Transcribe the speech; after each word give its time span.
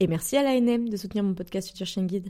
Et 0.00 0.08
merci 0.08 0.36
à 0.36 0.42
l'ANM 0.42 0.88
de 0.88 0.96
soutenir 0.96 1.22
mon 1.22 1.34
podcast 1.34 1.68
Future 1.68 1.86
Chien 1.86 2.02
Guide. 2.02 2.26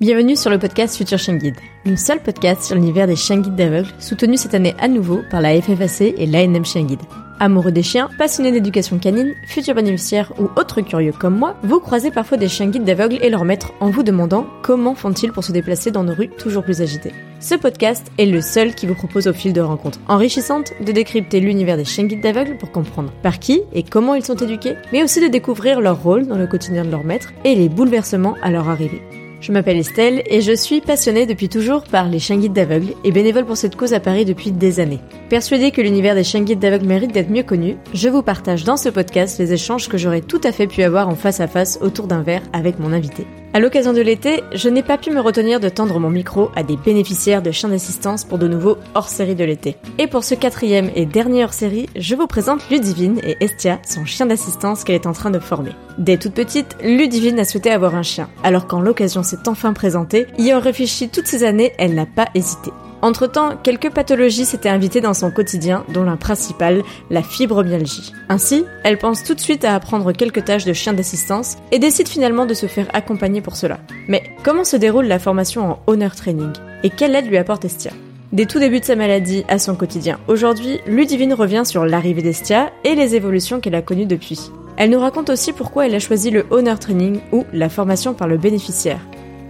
Bienvenue 0.00 0.36
sur 0.36 0.50
le 0.50 0.60
podcast 0.60 0.96
Future 0.96 1.18
Chien 1.18 1.38
Guide, 1.38 1.56
le 1.84 1.96
seul 1.96 2.22
podcast 2.22 2.62
sur 2.62 2.76
l'univers 2.76 3.08
des 3.08 3.16
chiens 3.16 3.40
guides 3.40 3.56
d'aveugles, 3.56 3.90
soutenu 3.98 4.36
cette 4.36 4.54
année 4.54 4.76
à 4.78 4.86
nouveau 4.86 5.22
par 5.28 5.40
la 5.40 5.60
FFAC 5.60 6.02
et 6.02 6.26
l'ANM 6.26 6.64
Chien 6.64 6.84
Guide. 6.84 7.02
Amoureux 7.40 7.72
des 7.72 7.82
chiens, 7.82 8.08
passionnés 8.16 8.52
d'éducation 8.52 8.98
canine, 8.98 9.34
futurs 9.46 9.74
bénéficiaires 9.74 10.32
ou 10.38 10.48
autres 10.58 10.80
curieux 10.80 11.12
comme 11.12 11.36
moi, 11.36 11.56
vous 11.62 11.80
croisez 11.80 12.10
parfois 12.10 12.38
des 12.38 12.48
chiens 12.48 12.68
guides 12.68 12.84
d'aveugles 12.84 13.18
et 13.22 13.30
leurs 13.30 13.44
maîtres 13.44 13.72
en 13.80 13.90
vous 13.90 14.02
demandant 14.02 14.46
comment 14.62 14.94
font-ils 14.94 15.32
pour 15.32 15.44
se 15.44 15.52
déplacer 15.52 15.90
dans 15.90 16.04
nos 16.04 16.14
rues 16.14 16.28
toujours 16.28 16.62
plus 16.62 16.80
agitées. 16.80 17.12
Ce 17.40 17.54
podcast 17.54 18.06
est 18.18 18.26
le 18.26 18.40
seul 18.40 18.74
qui 18.74 18.86
vous 18.86 18.94
propose 18.94 19.26
au 19.26 19.32
fil 19.32 19.52
de 19.52 19.60
rencontres 19.60 20.00
enrichissantes 20.08 20.72
de 20.80 20.92
décrypter 20.92 21.40
l'univers 21.40 21.76
des 21.76 21.84
chiens 21.84 22.04
guides 22.04 22.22
d'aveugles 22.22 22.56
pour 22.56 22.70
comprendre 22.70 23.12
par 23.22 23.38
qui 23.38 23.62
et 23.72 23.82
comment 23.82 24.14
ils 24.14 24.24
sont 24.24 24.36
éduqués, 24.36 24.76
mais 24.92 25.02
aussi 25.02 25.20
de 25.20 25.28
découvrir 25.28 25.80
leur 25.80 26.02
rôle 26.02 26.26
dans 26.26 26.38
le 26.38 26.46
quotidien 26.46 26.84
de 26.84 26.90
leur 26.90 27.04
maître 27.04 27.32
et 27.44 27.54
les 27.54 27.68
bouleversements 27.68 28.36
à 28.42 28.50
leur 28.50 28.68
arrivée. 28.68 29.02
Je 29.44 29.52
m'appelle 29.52 29.76
Estelle 29.76 30.22
et 30.24 30.40
je 30.40 30.56
suis 30.56 30.80
passionnée 30.80 31.26
depuis 31.26 31.50
toujours 31.50 31.82
par 31.82 32.08
les 32.08 32.18
chiens 32.18 32.38
guides 32.38 32.54
d'aveugles 32.54 32.94
et 33.04 33.12
bénévole 33.12 33.44
pour 33.44 33.58
cette 33.58 33.76
cause 33.76 33.92
à 33.92 34.00
Paris 34.00 34.24
depuis 34.24 34.52
des 34.52 34.80
années. 34.80 35.00
Persuadée 35.28 35.70
que 35.70 35.82
l'univers 35.82 36.14
des 36.14 36.24
chiens 36.24 36.40
guides 36.40 36.60
d'aveugles 36.60 36.86
mérite 36.86 37.12
d'être 37.12 37.28
mieux 37.28 37.42
connu, 37.42 37.76
je 37.92 38.08
vous 38.08 38.22
partage 38.22 38.64
dans 38.64 38.78
ce 38.78 38.88
podcast 38.88 39.38
les 39.38 39.52
échanges 39.52 39.90
que 39.90 39.98
j'aurais 39.98 40.22
tout 40.22 40.40
à 40.44 40.52
fait 40.52 40.66
pu 40.66 40.82
avoir 40.82 41.10
en 41.10 41.14
face 41.14 41.40
à 41.40 41.46
face 41.46 41.78
autour 41.82 42.06
d'un 42.06 42.22
verre 42.22 42.40
avec 42.54 42.78
mon 42.78 42.90
invité. 42.90 43.26
À 43.54 43.60
l'occasion 43.60 43.92
de 43.92 44.00
l'été, 44.00 44.42
je 44.52 44.68
n'ai 44.68 44.82
pas 44.82 44.98
pu 44.98 45.12
me 45.12 45.20
retenir 45.20 45.60
de 45.60 45.68
tendre 45.68 46.00
mon 46.00 46.10
micro 46.10 46.50
à 46.56 46.64
des 46.64 46.76
bénéficiaires 46.76 47.40
de 47.40 47.52
chiens 47.52 47.68
d'assistance 47.68 48.24
pour 48.24 48.36
de 48.36 48.48
nouveaux 48.48 48.78
hors-série 48.96 49.36
de 49.36 49.44
l'été. 49.44 49.76
Et 49.98 50.08
pour 50.08 50.24
ce 50.24 50.34
quatrième 50.34 50.90
et 50.96 51.06
dernier 51.06 51.44
hors-série, 51.44 51.88
je 51.94 52.16
vous 52.16 52.26
présente 52.26 52.68
Ludivine 52.68 53.20
et 53.22 53.36
Estia, 53.38 53.78
son 53.88 54.04
chien 54.04 54.26
d'assistance 54.26 54.82
qu'elle 54.82 54.96
est 54.96 55.06
en 55.06 55.12
train 55.12 55.30
de 55.30 55.38
former. 55.38 55.70
Dès 55.98 56.16
toute 56.16 56.34
petite, 56.34 56.76
Ludivine 56.82 57.38
a 57.38 57.44
souhaité 57.44 57.70
avoir 57.70 57.94
un 57.94 58.02
chien, 58.02 58.28
alors 58.42 58.66
quand 58.66 58.80
l'occasion 58.80 59.22
s'est 59.22 59.46
enfin 59.48 59.72
présentée, 59.72 60.26
ayant 60.36 60.58
réfléchi 60.58 61.08
toutes 61.08 61.28
ces 61.28 61.44
années, 61.44 61.74
elle 61.78 61.94
n'a 61.94 62.06
pas 62.06 62.26
hésité. 62.34 62.72
Entre-temps, 63.04 63.58
quelques 63.62 63.90
pathologies 63.90 64.46
s'étaient 64.46 64.70
invitées 64.70 65.02
dans 65.02 65.12
son 65.12 65.30
quotidien, 65.30 65.84
dont 65.92 66.04
la 66.04 66.16
principale, 66.16 66.82
la 67.10 67.22
fibromyalgie. 67.22 68.14
Ainsi, 68.30 68.64
elle 68.82 68.96
pense 68.96 69.22
tout 69.22 69.34
de 69.34 69.40
suite 69.40 69.66
à 69.66 69.74
apprendre 69.74 70.12
quelques 70.12 70.46
tâches 70.46 70.64
de 70.64 70.72
chien 70.72 70.94
d'assistance 70.94 71.58
et 71.70 71.78
décide 71.78 72.08
finalement 72.08 72.46
de 72.46 72.54
se 72.54 72.64
faire 72.64 72.86
accompagner 72.94 73.42
pour 73.42 73.56
cela. 73.56 73.78
Mais 74.08 74.22
comment 74.42 74.64
se 74.64 74.76
déroule 74.76 75.04
la 75.04 75.18
formation 75.18 75.72
en 75.72 75.78
Honor 75.86 76.14
Training? 76.16 76.54
Et 76.82 76.88
quelle 76.88 77.14
aide 77.14 77.26
lui 77.26 77.36
apporte 77.36 77.66
Estia? 77.66 77.92
Des 78.32 78.46
tout 78.46 78.58
débuts 78.58 78.80
de 78.80 78.86
sa 78.86 78.96
maladie 78.96 79.44
à 79.48 79.58
son 79.58 79.74
quotidien. 79.74 80.18
Aujourd'hui, 80.26 80.80
Ludivine 80.86 81.34
revient 81.34 81.64
sur 81.66 81.84
l'arrivée 81.84 82.22
d'Estia 82.22 82.72
et 82.84 82.94
les 82.94 83.16
évolutions 83.16 83.60
qu'elle 83.60 83.74
a 83.74 83.82
connues 83.82 84.06
depuis. 84.06 84.50
Elle 84.78 84.88
nous 84.88 84.98
raconte 84.98 85.28
aussi 85.28 85.52
pourquoi 85.52 85.86
elle 85.86 85.94
a 85.94 86.00
choisi 86.00 86.30
le 86.30 86.46
Honor 86.48 86.78
Training 86.78 87.20
ou 87.32 87.44
la 87.52 87.68
formation 87.68 88.14
par 88.14 88.28
le 88.28 88.38
bénéficiaire. 88.38 89.00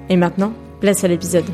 Et 0.09 0.17
maintenant, 0.17 0.53
place 0.81 1.05
à 1.05 1.09
l'épisode. 1.09 1.47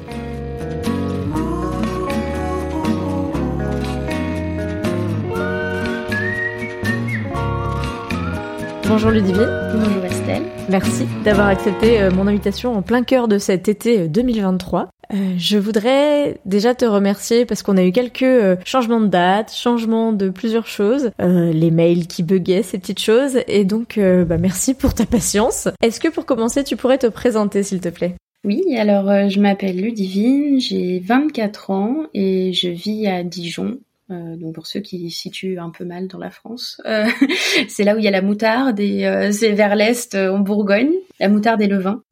Bonjour 8.91 9.13
Ludivine. 9.13 9.47
Bonjour 9.73 10.05
Estelle. 10.05 10.43
Merci 10.69 11.05
d'avoir 11.25 11.47
accepté 11.47 12.01
euh, 12.01 12.11
mon 12.11 12.27
invitation 12.27 12.75
en 12.77 12.83
plein 12.83 13.05
cœur 13.05 13.29
de 13.29 13.39
cet 13.39 13.69
été 13.69 14.09
2023. 14.09 14.89
Euh, 15.15 15.17
je 15.39 15.59
voudrais 15.59 16.41
déjà 16.45 16.75
te 16.75 16.85
remercier 16.85 17.47
parce 17.47 17.63
qu'on 17.63 17.77
a 17.77 17.85
eu 17.85 17.93
quelques 17.93 18.25
euh, 18.25 18.57
changements 18.65 19.01
de 19.01 19.07
date, 19.07 19.55
changements 19.55 20.13
de 20.13 20.29
plusieurs 20.29 20.67
choses, 20.67 21.13
les 21.21 21.71
mails 21.71 22.09
qui 22.09 22.25
buguaient, 22.25 22.65
ces 22.65 22.81
petites 22.81 22.99
choses, 22.99 23.39
et 23.47 23.65
donc 23.65 23.97
bah, 24.27 24.39
merci 24.39 24.75
pour 24.75 24.93
ta 24.93 25.07
patience. 25.07 25.69
Est-ce 25.83 26.01
que 26.01 26.09
pour 26.09 26.27
commencer, 26.27 26.65
tu 26.65 26.75
pourrais 26.75 26.99
te 26.99 27.07
présenter 27.07 27.63
s'il 27.63 27.81
te 27.81 27.91
plaît? 27.91 28.17
Oui, 28.45 28.77
alors 28.77 29.29
je 29.29 29.39
m'appelle 29.39 29.81
Ludivine, 29.81 30.59
j'ai 30.59 30.99
24 30.99 31.71
ans 31.71 31.97
et 32.13 32.53
je 32.53 32.69
vis 32.69 33.07
à 33.07 33.23
Dijon, 33.23 33.79
euh, 34.11 34.37
donc 34.37 34.55
pour 34.55 34.67
ceux 34.67 34.81
qui 34.81 35.11
situent 35.11 35.59
un 35.59 35.71
peu 35.71 35.85
mal 35.85 36.09
dans 36.09 36.19
la 36.19 36.31
France, 36.31 36.81
euh, 36.87 37.07
c'est 37.69 37.85
là 37.85 37.95
où 37.95 37.99
il 37.99 38.05
y 38.05 38.09
a 38.09 38.13
la 38.13 38.23
moutarde 38.23 38.81
et 38.81 39.07
euh, 39.07 39.31
c'est 39.31 39.53
vers 39.53 39.77
l'est 39.77 40.15
en 40.15 40.39
Bourgogne, 40.39 40.93
la 41.21 41.29
moutarde 41.29 41.61
et 41.63 41.67
le 41.67 41.79
vin. 41.79 42.03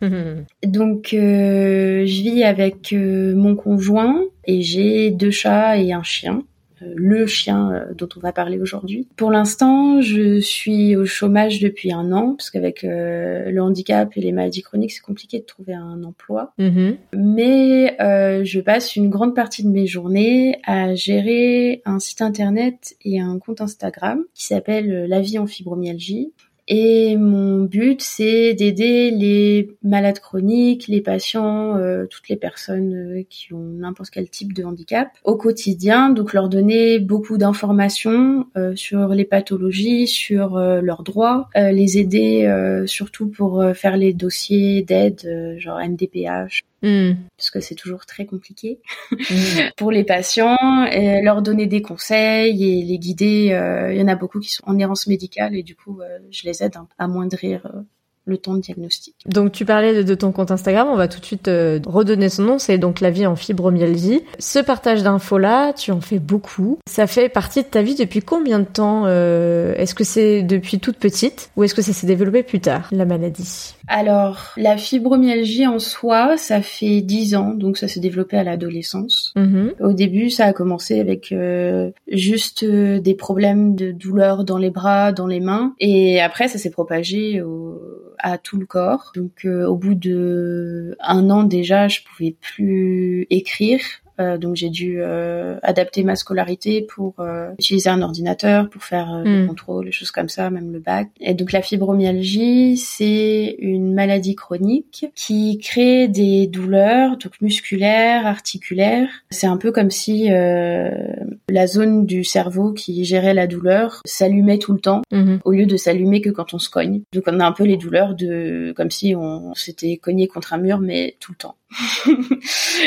Donc 0.64 1.08
je 1.12 2.04
vis 2.04 2.44
avec 2.44 2.92
mon 2.92 3.56
conjoint 3.56 4.22
et 4.44 4.62
j'ai 4.62 5.10
deux 5.10 5.30
chats 5.30 5.78
et 5.78 5.92
un 5.92 6.02
chien. 6.02 6.42
Euh, 6.82 6.92
le 6.96 7.26
chien 7.26 7.72
euh, 7.72 7.94
dont 7.94 8.08
on 8.16 8.20
va 8.20 8.32
parler 8.32 8.58
aujourd'hui. 8.58 9.08
Pour 9.16 9.30
l'instant, 9.30 10.00
je 10.00 10.40
suis 10.40 10.96
au 10.96 11.04
chômage 11.04 11.60
depuis 11.60 11.92
un 11.92 12.12
an, 12.12 12.34
parce 12.34 12.50
qu'avec 12.50 12.84
euh, 12.84 13.50
le 13.50 13.62
handicap 13.62 14.16
et 14.16 14.20
les 14.20 14.32
maladies 14.32 14.62
chroniques, 14.62 14.92
c'est 14.92 15.02
compliqué 15.02 15.40
de 15.40 15.44
trouver 15.44 15.74
un 15.74 16.02
emploi. 16.04 16.52
Mm-hmm. 16.58 16.96
Mais 17.14 17.96
je 18.44 18.60
passe 18.60 18.96
une 18.96 19.10
grande 19.10 19.34
partie 19.34 19.64
de 19.64 19.68
mes 19.68 19.86
journées 19.86 20.60
à 20.64 20.94
gérer 20.94 21.82
un 21.84 21.98
site 21.98 22.22
internet 22.22 22.96
et 23.04 23.20
un 23.20 23.38
compte 23.38 23.60
Instagram 23.60 24.22
qui 24.34 24.46
s'appelle 24.46 25.06
La 25.08 25.20
vie 25.20 25.38
en 25.38 25.46
fibromyalgie. 25.46 26.32
Et 26.70 27.16
mon 27.16 27.62
but, 27.64 28.02
c'est 28.02 28.52
d'aider 28.52 29.10
les 29.10 29.70
malades 29.82 30.18
chroniques, 30.18 30.86
les 30.86 31.00
patients, 31.00 31.76
euh, 31.76 32.04
toutes 32.04 32.28
les 32.28 32.36
personnes 32.36 32.94
euh, 32.94 33.22
qui 33.30 33.54
ont 33.54 33.64
n'importe 33.78 34.10
quel 34.10 34.28
type 34.28 34.52
de 34.52 34.64
handicap 34.64 35.08
au 35.24 35.36
quotidien. 35.36 36.10
Donc 36.10 36.34
leur 36.34 36.50
donner 36.50 36.98
beaucoup 36.98 37.38
d'informations 37.38 38.46
euh, 38.58 38.76
sur 38.76 39.08
les 39.08 39.24
pathologies, 39.24 40.06
sur 40.06 40.58
leurs 40.58 41.02
droits, 41.02 41.48
les 41.54 41.98
aider 41.98 42.82
surtout 42.86 43.28
pour 43.28 43.64
faire 43.74 43.96
les 43.96 44.12
dossiers 44.12 44.82
d'aide, 44.82 45.56
genre 45.58 45.78
MDPH, 45.78 46.64
Hmm. 46.80 47.14
parce 47.36 47.50
que 47.50 47.58
c'est 47.58 47.74
toujours 47.74 48.06
très 48.06 48.24
compliqué 48.24 48.80
hmm. 49.10 49.16
pour 49.76 49.90
les 49.90 50.04
patients, 50.04 50.84
et 50.84 51.22
leur 51.22 51.42
donner 51.42 51.66
des 51.66 51.82
conseils 51.82 52.62
et 52.62 52.84
les 52.84 52.98
guider. 52.98 53.52
Euh, 53.52 53.92
il 53.92 53.98
y 53.98 54.02
en 54.02 54.08
a 54.08 54.14
beaucoup 54.14 54.38
qui 54.38 54.50
sont 54.50 54.62
en 54.66 54.78
errance 54.78 55.06
médicale 55.08 55.56
et 55.56 55.62
du 55.62 55.74
coup, 55.74 56.00
euh, 56.00 56.18
je 56.30 56.44
les 56.44 56.62
aide 56.62 56.76
à 56.76 56.86
amoindrir 56.98 57.66
euh, 57.66 57.82
le 58.28 58.36
temps 58.36 58.54
de 58.54 58.60
diagnostic. 58.60 59.14
Donc 59.26 59.52
tu 59.52 59.64
parlais 59.64 60.04
de, 60.04 60.14
ton 60.14 60.32
compte 60.32 60.50
Instagram, 60.50 60.88
on 60.90 60.96
va 60.96 61.08
tout 61.08 61.18
de 61.18 61.24
suite 61.24 61.48
euh, 61.48 61.80
redonner 61.86 62.28
son 62.28 62.42
nom, 62.42 62.58
c'est 62.58 62.78
donc 62.78 63.00
la 63.00 63.10
vie 63.10 63.26
en 63.26 63.36
fibromyalgie. 63.36 64.22
Ce 64.38 64.58
partage 64.58 65.02
d'infos 65.02 65.38
là, 65.38 65.72
tu 65.72 65.90
en 65.90 66.00
fais 66.00 66.18
beaucoup. 66.18 66.78
Ça 66.86 67.06
fait 67.06 67.28
partie 67.28 67.62
de 67.62 67.68
ta 67.68 67.82
vie 67.82 67.94
depuis 67.94 68.20
combien 68.20 68.58
de 68.60 68.64
temps 68.64 69.04
euh, 69.06 69.74
Est-ce 69.76 69.94
que 69.94 70.04
c'est 70.04 70.42
depuis 70.42 70.78
toute 70.78 70.98
petite 70.98 71.50
ou 71.56 71.64
est-ce 71.64 71.74
que 71.74 71.82
ça 71.82 71.92
s'est 71.92 72.06
développé 72.06 72.42
plus 72.42 72.60
tard, 72.60 72.88
la 72.92 73.04
maladie? 73.04 73.74
Alors, 73.86 74.52
la 74.58 74.76
fibromyalgie 74.76 75.66
en 75.66 75.78
soi, 75.78 76.36
ça 76.36 76.60
fait 76.60 77.00
10 77.00 77.36
ans, 77.36 77.54
donc 77.54 77.78
ça 77.78 77.88
s'est 77.88 78.00
développé 78.00 78.36
à 78.36 78.44
l'adolescence. 78.44 79.32
Mm-hmm. 79.36 79.80
Au 79.80 79.92
début, 79.94 80.28
ça 80.28 80.44
a 80.44 80.52
commencé 80.52 81.00
avec 81.00 81.32
euh, 81.32 81.90
juste 82.12 82.64
des 82.64 83.14
problèmes 83.14 83.74
de 83.74 83.90
douleur 83.92 84.44
dans 84.44 84.58
les 84.58 84.70
bras, 84.70 85.12
dans 85.12 85.26
les 85.26 85.40
mains, 85.40 85.74
et 85.80 86.20
après 86.20 86.48
ça 86.48 86.58
s'est 86.58 86.70
propagé 86.70 87.40
au 87.40 87.80
à 88.18 88.38
tout 88.38 88.58
le 88.58 88.66
corps. 88.66 89.12
Donc 89.14 89.44
euh, 89.44 89.66
au 89.66 89.76
bout 89.76 89.94
de 89.94 90.96
un 91.00 91.30
an 91.30 91.44
déjà, 91.44 91.88
je 91.88 92.00
pouvais 92.02 92.36
plus 92.40 93.26
écrire. 93.30 93.80
Euh, 94.20 94.38
donc 94.38 94.56
j'ai 94.56 94.70
dû 94.70 94.98
euh, 95.00 95.58
adapter 95.62 96.02
ma 96.04 96.16
scolarité 96.16 96.82
pour 96.82 97.14
utiliser 97.58 97.90
un 97.90 98.02
ordinateur 98.02 98.68
pour 98.68 98.82
faire 98.82 99.22
des 99.24 99.42
hmm. 99.42 99.46
contrôles, 99.48 99.86
des 99.86 99.92
choses 99.92 100.10
comme 100.10 100.28
ça, 100.28 100.50
même 100.50 100.72
le 100.72 100.78
bac. 100.78 101.08
Et 101.20 101.34
donc 101.34 101.52
la 101.52 101.62
fibromyalgie, 101.62 102.76
c'est 102.76 103.56
une 103.58 103.94
maladie 103.94 104.34
chronique 104.34 105.06
qui 105.14 105.58
crée 105.58 106.08
des 106.08 106.46
douleurs 106.46 107.16
donc 107.18 107.40
musculaires, 107.40 108.26
articulaires. 108.26 109.08
C'est 109.30 109.46
un 109.46 109.56
peu 109.56 109.72
comme 109.72 109.90
si 109.90 110.28
la 110.28 111.66
zone 111.66 112.06
du 112.06 112.24
cerveau 112.24 112.72
qui 112.72 113.04
gérait 113.04 113.34
la 113.34 113.46
douleur 113.46 114.00
s'allumait 114.04 114.58
tout 114.58 114.72
le 114.72 114.80
temps 114.80 115.02
mhm. 115.12 115.40
au 115.44 115.52
lieu 115.52 115.66
de 115.66 115.76
s'allumer 115.76 116.20
que 116.20 116.30
quand 116.30 116.54
on 116.54 116.58
se 116.58 116.70
cogne. 116.70 117.02
Donc 117.12 117.24
on 117.26 117.40
a 117.40 117.46
un 117.46 117.52
peu 117.52 117.64
les 117.64 117.76
douleurs 117.76 118.14
de 118.14 118.72
comme 118.76 118.90
si 118.90 119.14
on 119.14 119.54
s'était 119.54 119.96
cogné 119.96 120.28
contre 120.28 120.52
un 120.52 120.58
mur 120.58 120.78
mais 120.78 121.16
tout 121.20 121.32
le 121.32 121.36
temps. 121.36 121.56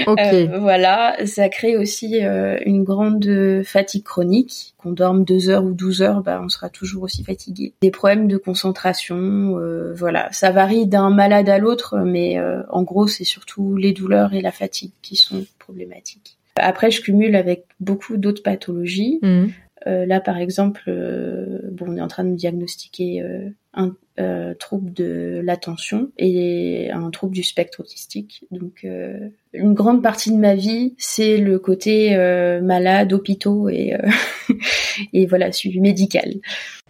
Okay. 0.07 0.49
euh, 0.49 0.59
voilà, 0.59 1.15
ça 1.25 1.49
crée 1.49 1.77
aussi 1.77 2.23
euh, 2.23 2.57
une 2.65 2.83
grande 2.83 3.61
fatigue 3.63 4.03
chronique. 4.03 4.73
Qu'on 4.77 4.91
dorme 4.91 5.23
deux 5.23 5.49
heures 5.49 5.63
ou 5.63 5.73
12 5.73 6.01
heures, 6.01 6.21
bah, 6.23 6.41
on 6.43 6.49
sera 6.49 6.69
toujours 6.69 7.03
aussi 7.03 7.23
fatigué. 7.23 7.73
Des 7.81 7.91
problèmes 7.91 8.27
de 8.27 8.37
concentration, 8.37 9.59
euh, 9.59 9.93
voilà, 9.93 10.31
ça 10.31 10.51
varie 10.51 10.87
d'un 10.87 11.11
malade 11.11 11.49
à 11.49 11.59
l'autre, 11.59 11.99
mais 11.99 12.39
euh, 12.39 12.63
en 12.69 12.81
gros, 12.83 13.07
c'est 13.07 13.23
surtout 13.23 13.75
les 13.75 13.93
douleurs 13.93 14.33
et 14.33 14.41
la 14.41 14.51
fatigue 14.51 14.91
qui 15.01 15.15
sont 15.15 15.45
problématiques. 15.59 16.37
Après, 16.55 16.91
je 16.91 17.01
cumule 17.01 17.35
avec 17.35 17.65
beaucoup 17.79 18.17
d'autres 18.17 18.43
pathologies. 18.43 19.19
Mmh. 19.21 19.47
Euh, 19.87 20.05
là, 20.05 20.19
par 20.19 20.37
exemple, 20.37 20.83
euh, 20.87 21.59
bon, 21.71 21.85
on 21.89 21.97
est 21.97 22.01
en 22.01 22.07
train 22.07 22.23
de 22.23 22.29
me 22.29 22.35
diagnostiquer 22.35 23.23
euh, 23.77 24.51
un 24.51 24.53
trouble 24.53 24.93
de 24.93 25.41
l'attention 25.43 26.11
et 26.17 26.91
un 26.91 27.09
trouble 27.09 27.33
du 27.33 27.43
spectre 27.43 27.79
autistique. 27.79 28.45
Donc, 28.51 28.85
une 29.53 29.73
grande 29.73 30.03
partie 30.03 30.31
de 30.31 30.37
ma 30.37 30.53
vie, 30.53 30.93
c'est 30.97 31.37
le 31.37 31.57
côté 31.57 32.15
malade, 32.61 33.13
hôpitaux 33.13 33.69
et 33.69 33.95
et 35.13 35.25
voilà, 35.25 35.51
suivi 35.51 35.79
médical. 35.79 36.35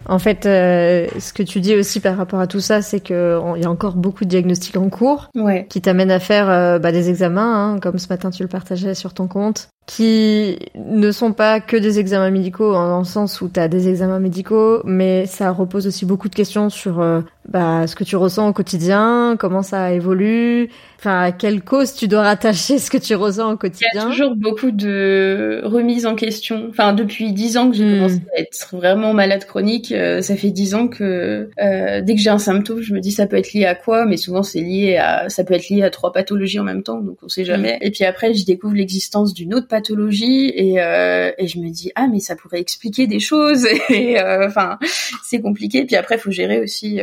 En 0.08 0.20
fait, 0.20 0.46
euh, 0.46 1.08
ce 1.20 1.32
que 1.32 1.44
tu 1.44 1.60
dis 1.60 1.76
aussi 1.76 2.00
par 2.00 2.18
rapport 2.18 2.40
à 2.40 2.48
tout 2.48 2.60
ça, 2.60 2.82
c'est 2.82 3.00
que 3.00 3.40
il 3.56 3.62
y 3.62 3.66
a 3.66 3.70
encore 3.70 3.96
beaucoup 3.96 4.26
de 4.26 4.30
diagnostics 4.30 4.78
en 4.78 4.90
cours 4.90 5.30
ouais. 5.36 5.68
qui 5.70 5.82
t'amènent 5.82 6.12
à 6.12 6.20
faire 6.20 6.50
euh, 6.50 6.80
bah, 6.80 6.92
des 6.92 7.10
examens, 7.10 7.74
hein, 7.74 7.80
comme 7.80 8.00
ce 8.00 8.08
matin 8.08 8.32
tu 8.32 8.42
le 8.42 8.50
partageais 8.50 8.96
sur 8.96 9.14
ton 9.14 9.28
compte, 9.28 9.70
qui 9.86 10.58
ne 10.76 11.12
sont 11.12 11.34
pas 11.34 11.60
que 11.60 11.78
des 11.78 12.00
examens 12.00 12.32
médicaux 12.32 12.74
dans 12.74 13.00
le 13.00 13.06
sens 13.06 13.42
où 13.42 13.50
tu 13.50 13.60
as 13.60 13.68
des 13.68 13.90
examens 13.90 14.20
médicaux, 14.20 14.82
mais 14.86 15.28
ça 15.28 15.52
repose 15.52 15.86
aussi 15.86 16.06
beaucoup 16.06 16.30
de 16.30 16.36
questions 16.36 16.71
sur 16.72 17.00
euh, 17.00 17.22
bah, 17.50 17.88
ce 17.88 17.96
que 17.96 18.04
tu 18.04 18.16
ressens 18.16 18.48
au 18.48 18.54
quotidien, 18.54 19.36
comment 19.40 19.64
ça 19.64 19.92
évolue, 19.92 20.70
enfin 21.00 21.22
à 21.22 21.32
quelle 21.32 21.64
cause 21.64 21.96
tu 21.96 22.08
dois 22.08 22.22
rattacher 22.22 22.78
ce 22.78 22.92
que 22.92 23.00
tu 23.00 23.16
ressens 23.16 23.54
au 23.54 23.58
quotidien. 23.58 23.88
Il 23.94 23.98
y 23.98 24.00
a 24.00 24.06
toujours 24.06 24.36
beaucoup 24.36 24.70
de 24.70 25.62
remises 25.64 26.06
en 26.06 26.14
question. 26.14 26.68
Enfin, 26.70 26.94
depuis 26.94 27.34
dix 27.34 27.58
ans 27.58 27.72
que 27.72 27.76
j'ai 27.76 27.84
hmm. 27.84 27.96
commencé 27.96 28.22
à 28.38 28.42
être 28.42 28.68
vraiment 28.72 29.14
malade 29.14 29.46
chronique, 29.46 29.92
euh, 29.92 30.22
ça 30.22 30.36
fait 30.36 30.52
dix 30.52 30.76
ans 30.76 30.88
que 30.88 31.50
euh, 31.60 32.02
dès 32.02 32.16
que 32.16 32.22
j'ai 32.22 32.30
un 32.30 32.38
symptôme, 32.38 32.82
je 32.82 32.94
me 32.94 33.00
dis 33.00 33.12
ça 33.12 33.26
peut 33.26 33.38
être 33.38 33.54
lié 33.54 33.66
à 33.66 33.74
quoi, 33.74 34.06
mais 34.06 34.18
souvent 34.18 34.44
c'est 34.44 34.62
lié 34.62 34.98
à 34.98 35.28
ça 35.30 35.44
peut 35.44 35.56
être 35.56 35.70
lié 35.70 35.82
à 35.82 35.90
trois 35.90 36.14
pathologies 36.14 36.60
en 36.60 36.64
même 36.64 36.84
temps, 36.84 37.02
donc 37.02 37.18
on 37.24 37.28
sait 37.28 37.44
jamais. 37.44 37.74
Hmm. 37.74 37.86
Et 37.86 37.92
puis 37.92 38.06
après, 38.06 38.36
je 38.36 38.46
découvre 38.46 38.76
l'existence 38.76 39.34
d'une 39.34 39.56
autre 39.56 39.68
pathologie 39.68 40.52
et, 40.56 40.80
euh, 40.80 41.32
et 41.40 41.48
je 41.48 41.58
me 41.58 41.70
dis 41.70 41.92
ah 41.96 42.08
mais 42.08 42.20
ça 42.20 42.36
pourrait 42.36 42.60
expliquer 42.60 43.08
des 43.08 43.20
choses. 43.20 43.66
et 43.90 44.22
euh, 44.22 44.46
enfin, 44.46 44.78
c'est 45.24 45.42
compliqué. 45.42 45.86
Puis 45.86 45.96
après, 45.96 46.16
il 46.16 46.22
faut 46.22 46.32
gérer 46.32 46.62
aussi 46.62 47.00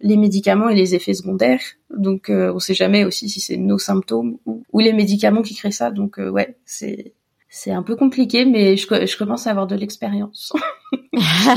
les 0.00 0.16
médicaments 0.16 0.68
et 0.68 0.74
les 0.74 0.94
effets 0.94 1.14
secondaires. 1.14 1.60
Donc 1.90 2.30
euh, 2.30 2.52
on 2.54 2.58
sait 2.58 2.74
jamais 2.74 3.04
aussi 3.04 3.28
si 3.28 3.40
c'est 3.40 3.56
nos 3.56 3.78
symptômes 3.78 4.38
ou, 4.46 4.62
ou, 4.72 4.80
les 4.80 4.92
médicaments 4.92 5.42
qui 5.42 5.54
créent 5.54 5.70
ça. 5.70 5.90
Donc 5.90 6.18
euh, 6.18 6.28
ouais, 6.28 6.56
c'est 6.64 7.14
c'est 7.48 7.72
un 7.72 7.82
peu 7.82 7.96
compliqué, 7.96 8.44
mais 8.44 8.76
je, 8.76 8.86
je 8.86 9.16
commence 9.16 9.46
à 9.46 9.50
avoir 9.50 9.66
de 9.66 9.76
l'expérience. 9.76 10.52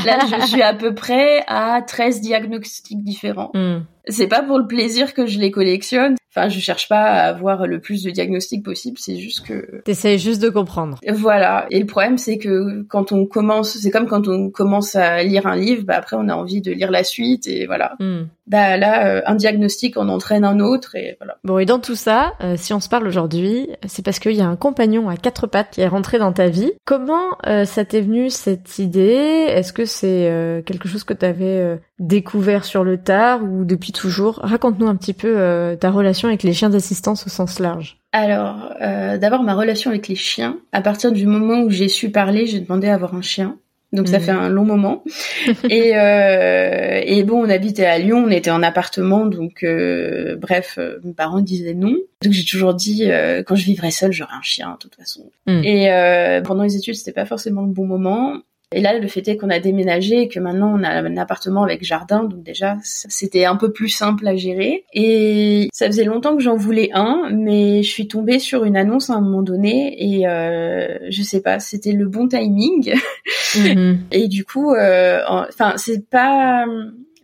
Là, 0.05 0.19
je 0.25 0.47
suis 0.47 0.61
à 0.61 0.73
peu 0.73 0.95
près 0.95 1.43
à 1.47 1.81
13 1.81 2.21
diagnostics 2.21 3.03
différents. 3.03 3.51
Hmm. 3.53 3.79
C'est 4.07 4.27
pas 4.27 4.41
pour 4.41 4.57
le 4.57 4.67
plaisir 4.67 5.13
que 5.13 5.25
je 5.25 5.39
les 5.39 5.51
collectionne. 5.51 6.15
Enfin, 6.31 6.47
je 6.47 6.59
cherche 6.59 6.87
pas 6.87 7.01
à 7.01 7.29
avoir 7.29 7.65
le 7.65 7.79
plus 7.79 8.03
de 8.03 8.11
diagnostics 8.11 8.63
possible, 8.63 8.97
c'est 8.99 9.17
juste 9.17 9.47
que... 9.47 9.81
T'essayes 9.83 10.19
juste 10.19 10.41
de 10.41 10.49
comprendre. 10.49 10.99
Voilà. 11.07 11.65
Et 11.71 11.79
le 11.79 11.87
problème, 11.87 12.19
c'est 12.19 12.37
que 12.37 12.83
quand 12.83 13.11
on 13.11 13.25
commence, 13.25 13.77
c'est 13.77 13.89
comme 13.89 14.07
quand 14.07 14.27
on 14.27 14.51
commence 14.51 14.95
à 14.95 15.23
lire 15.23 15.47
un 15.47 15.55
livre, 15.55 15.83
bah 15.85 15.95
après 15.97 16.17
on 16.19 16.29
a 16.29 16.35
envie 16.35 16.61
de 16.61 16.71
lire 16.71 16.91
la 16.91 17.03
suite 17.03 17.47
et 17.47 17.65
voilà. 17.65 17.95
Hmm. 17.99 18.25
Bah 18.49 18.77
là, 18.77 19.05
euh, 19.05 19.21
un 19.27 19.35
diagnostic 19.35 19.95
en 19.95 20.09
entraîne 20.09 20.43
un 20.43 20.59
autre 20.59 20.95
et 20.95 21.15
voilà. 21.19 21.37
Bon, 21.43 21.59
et 21.59 21.65
dans 21.65 21.79
tout 21.79 21.95
ça, 21.95 22.33
euh, 22.43 22.55
si 22.57 22.73
on 22.73 22.79
se 22.79 22.89
parle 22.89 23.07
aujourd'hui, 23.07 23.69
c'est 23.87 24.03
parce 24.03 24.17
qu'il 24.17 24.33
y 24.33 24.41
a 24.41 24.47
un 24.47 24.55
compagnon 24.55 25.07
à 25.07 25.17
quatre 25.17 25.45
pattes 25.45 25.69
qui 25.71 25.81
est 25.81 25.87
rentré 25.87 26.17
dans 26.17 26.33
ta 26.33 26.47
vie. 26.47 26.71
Comment 26.83 27.37
euh, 27.45 27.65
ça 27.65 27.85
t'est 27.85 28.01
venu 28.01 28.31
cette 28.31 28.79
idée? 28.79 29.45
Est-ce 29.49 29.71
que 29.71 29.85
c'est 29.85 30.63
quelque 30.65 30.87
chose 30.87 31.03
que 31.03 31.13
t'avais 31.13 31.79
découvert 31.99 32.65
sur 32.65 32.83
le 32.83 32.97
tard 32.97 33.43
ou 33.43 33.65
depuis 33.65 33.91
toujours? 33.91 34.39
Raconte-nous 34.41 34.87
un 34.87 34.95
petit 34.95 35.13
peu 35.13 35.77
ta 35.79 35.91
relation 35.91 36.27
avec 36.27 36.43
les 36.43 36.53
chiens 36.53 36.69
d'assistance 36.69 37.27
au 37.27 37.29
sens 37.29 37.59
large 37.59 37.99
Alors, 38.11 38.73
euh, 38.81 39.17
d'abord 39.17 39.43
ma 39.43 39.53
relation 39.53 39.91
avec 39.91 40.07
les 40.07 40.15
chiens. 40.15 40.57
À 40.71 40.81
partir 40.81 41.11
du 41.11 41.25
moment 41.25 41.61
où 41.61 41.69
j'ai 41.69 41.87
su 41.87 42.11
parler, 42.11 42.47
j'ai 42.47 42.59
demandé 42.59 42.87
à 42.87 42.95
avoir 42.95 43.13
un 43.15 43.21
chien. 43.21 43.57
Donc 43.91 44.07
ça 44.07 44.19
fait 44.19 44.31
un 44.31 44.49
long 44.49 44.65
moment. 44.65 45.03
et, 45.69 45.97
euh, 45.97 47.01
et 47.03 47.23
bon, 47.23 47.43
on 47.43 47.49
habitait 47.49 47.85
à 47.85 47.97
Lyon, 47.97 48.23
on 48.27 48.29
était 48.29 48.51
en 48.51 48.61
appartement, 48.61 49.25
donc 49.25 49.63
euh, 49.63 50.35
bref, 50.35 50.75
euh, 50.77 50.99
mes 51.03 51.13
parents 51.13 51.41
disaient 51.41 51.73
non. 51.73 51.95
Donc 52.23 52.33
j'ai 52.33 52.45
toujours 52.45 52.75
dit 52.75 53.09
euh, 53.09 53.41
quand 53.43 53.55
je 53.55 53.65
vivrai 53.65 53.89
seule, 53.89 54.11
j'aurai 54.11 54.33
un 54.33 54.43
chien 54.43 54.73
de 54.73 54.77
toute 54.77 54.95
façon. 54.95 55.31
Mmh. 55.47 55.63
Et 55.63 55.91
euh, 55.91 56.41
pendant 56.41 56.63
les 56.63 56.75
études, 56.75 56.95
c'était 56.95 57.13
pas 57.13 57.25
forcément 57.25 57.63
le 57.63 57.71
bon 57.71 57.87
moment. 57.87 58.41
Et 58.75 58.81
là, 58.81 58.97
le 58.99 59.07
fait 59.07 59.27
est 59.27 59.35
qu'on 59.35 59.49
a 59.49 59.59
déménagé 59.59 60.21
et 60.21 60.27
que 60.27 60.39
maintenant 60.39 60.71
on 60.77 60.83
a 60.83 60.89
un 60.89 61.17
appartement 61.17 61.63
avec 61.63 61.83
jardin, 61.83 62.23
donc 62.23 62.43
déjà 62.43 62.77
c'était 62.83 63.45
un 63.45 63.55
peu 63.55 63.71
plus 63.71 63.89
simple 63.89 64.27
à 64.27 64.35
gérer. 64.35 64.85
Et 64.93 65.69
ça 65.73 65.87
faisait 65.87 66.03
longtemps 66.03 66.35
que 66.35 66.43
j'en 66.43 66.55
voulais 66.55 66.91
un, 66.93 67.29
mais 67.33 67.81
je 67.81 67.89
suis 67.89 68.07
tombée 68.07 68.37
sur 68.37 68.65
une 68.65 68.77
annonce 68.77 69.09
à 69.09 69.15
un 69.15 69.21
moment 69.21 69.41
donné 69.41 69.95
et 69.97 70.27
euh, 70.27 70.99
je 71.09 71.23
sais 71.23 71.41
pas, 71.41 71.59
c'était 71.59 71.93
le 71.93 72.07
bon 72.07 72.27
timing. 72.27 72.93
Mm-hmm. 73.55 73.97
et 74.11 74.27
du 74.27 74.45
coup, 74.45 74.71
euh, 74.75 75.21
enfin 75.27 75.73
c'est 75.77 76.07
pas 76.07 76.67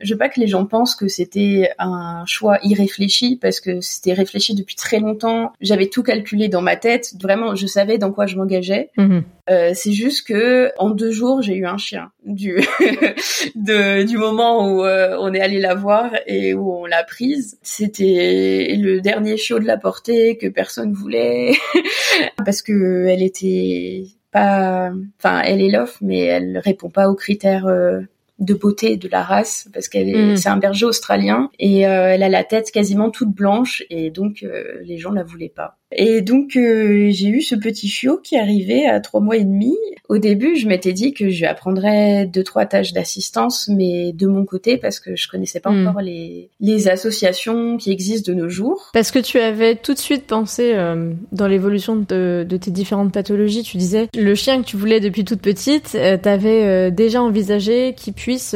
je 0.06 0.14
veux 0.14 0.18
pas 0.18 0.30
que 0.30 0.40
les 0.40 0.48
gens 0.48 0.66
pensent 0.66 0.96
que 0.96 1.08
c'était 1.08 1.72
un 1.80 2.24
choix 2.26 2.60
irréfléchi 2.64 3.38
parce 3.42 3.60
que 3.60 3.82
c'était 3.82 4.14
réfléchi 4.14 4.56
depuis 4.56 4.76
très 4.76 5.00
longtemps. 5.00 5.52
J'avais 5.62 5.88
tout 5.88 6.04
calculé 6.04 6.48
dans 6.48 6.62
ma 6.62 6.76
tête. 6.76 7.14
Vraiment, 7.22 7.56
je 7.56 7.66
savais 7.66 7.98
dans 7.98 8.12
quoi 8.12 8.26
je 8.26 8.38
m'engageais. 8.38 8.92
Mhm. 8.98 9.24
Euh, 9.50 9.72
c'est 9.76 9.92
juste 9.92 10.28
que 10.28 10.72
en 10.78 10.90
deux 10.90 11.12
jours, 11.12 11.42
j'ai 11.42 11.56
eu 11.56 11.66
un 11.66 11.78
chien 11.78 12.12
du 12.26 12.56
de, 13.56 14.04
du 14.04 14.18
moment 14.18 14.68
où 14.68 14.84
euh, 14.84 15.16
on 15.20 15.34
est 15.34 15.42
allé 15.42 15.60
la 15.60 15.76
voir 15.76 16.12
et 16.26 16.54
où 16.54 16.72
on 16.74 16.86
l'a 16.86 17.04
prise. 17.04 17.58
C'était 17.62 18.76
le 18.78 19.02
dernier 19.02 19.38
chiot 19.38 19.60
de 19.60 19.66
la 19.66 19.78
portée 19.78 20.38
que 20.38 20.48
personne 20.48 20.94
voulait 20.94 21.54
parce 22.46 22.62
que 22.62 23.06
elle 23.08 23.22
était 23.22 24.06
pas, 24.32 24.92
enfin, 25.20 25.42
elle 25.42 25.62
est 25.62 25.70
l'offre, 25.70 25.98
mais 26.02 26.20
elle 26.20 26.58
répond 26.58 26.90
pas 26.90 27.08
aux 27.08 27.16
critères. 27.16 27.68
Euh, 27.68 28.02
de 28.40 28.54
beauté 28.54 28.98
de 28.98 29.08
la 29.08 29.24
race 29.24 29.70
parce 29.74 29.88
qu'elle 29.88 30.10
est, 30.10 30.34
mm. 30.34 30.38
c'est 30.38 30.50
un 30.50 30.58
berger 30.58 30.86
australien 30.86 31.50
et 31.58 31.88
euh, 31.88 32.14
elle 32.14 32.24
a 32.24 32.30
la 32.30 32.44
tête 32.44 32.72
quasiment 32.72 33.10
toute 33.10 33.30
blanche 33.30 33.84
et 33.90 34.10
donc 34.10 34.44
euh, 34.44 34.80
les 34.84 34.98
gens 34.98 35.12
la 35.12 35.24
voulaient 35.24 35.54
pas. 35.54 35.78
Et 35.96 36.22
donc 36.22 36.56
euh, 36.56 37.10
j'ai 37.10 37.30
eu 37.30 37.42
ce 37.42 37.56
petit 37.56 37.88
chiot 37.88 38.18
qui 38.18 38.38
arrivait 38.38 38.86
à 38.86 39.00
trois 39.00 39.22
mois 39.22 39.38
et 39.38 39.44
demi. 39.44 39.76
Au 40.08 40.18
début, 40.18 40.56
je 40.56 40.68
m'étais 40.68 40.94
dit 40.94 41.14
que 41.14 41.30
je 41.30 41.40
lui 41.40 41.46
apprendrais 41.46 42.26
deux 42.26 42.44
trois 42.44 42.66
tâches 42.66 42.94
d'assistance, 42.94 43.70
mais 43.70 44.12
de 44.12 44.28
mon 44.28 44.46
côté 44.46 44.78
parce 44.78 45.00
que 45.00 45.16
je 45.16 45.28
connaissais 45.28 45.60
pas 45.60 45.72
hmm. 45.72 45.88
encore 45.88 46.02
les 46.02 46.50
les 46.60 46.88
associations 46.88 47.78
qui 47.78 47.92
existent 47.92 48.32
de 48.32 48.38
nos 48.38 48.50
jours. 48.50 48.90
Parce 48.94 49.12
que 49.12 49.20
tu 49.20 49.40
avais 49.40 49.76
tout 49.76 49.94
de 49.94 50.00
suite 50.00 50.28
pensé 50.28 50.74
euh, 50.76 51.14
dans 51.32 51.48
l'évolution 51.48 51.96
de, 51.96 52.46
de, 52.48 52.58
tes 52.58 52.72
différentes 52.72 53.14
pathologies. 53.14 53.64
Tu 53.64 53.78
disais 53.78 54.08
le 54.14 54.36
chien 54.36 54.62
que 54.62 54.68
tu 54.68 54.76
voulais 54.76 55.00
depuis 55.00 55.24
toute 55.24 55.42
petite, 55.42 55.94
euh, 55.96 56.18
t'avais 56.18 56.92
déjà 56.92 57.22
envisagé 57.22 57.94
qu'il 57.96 58.14
puisse 58.14 58.56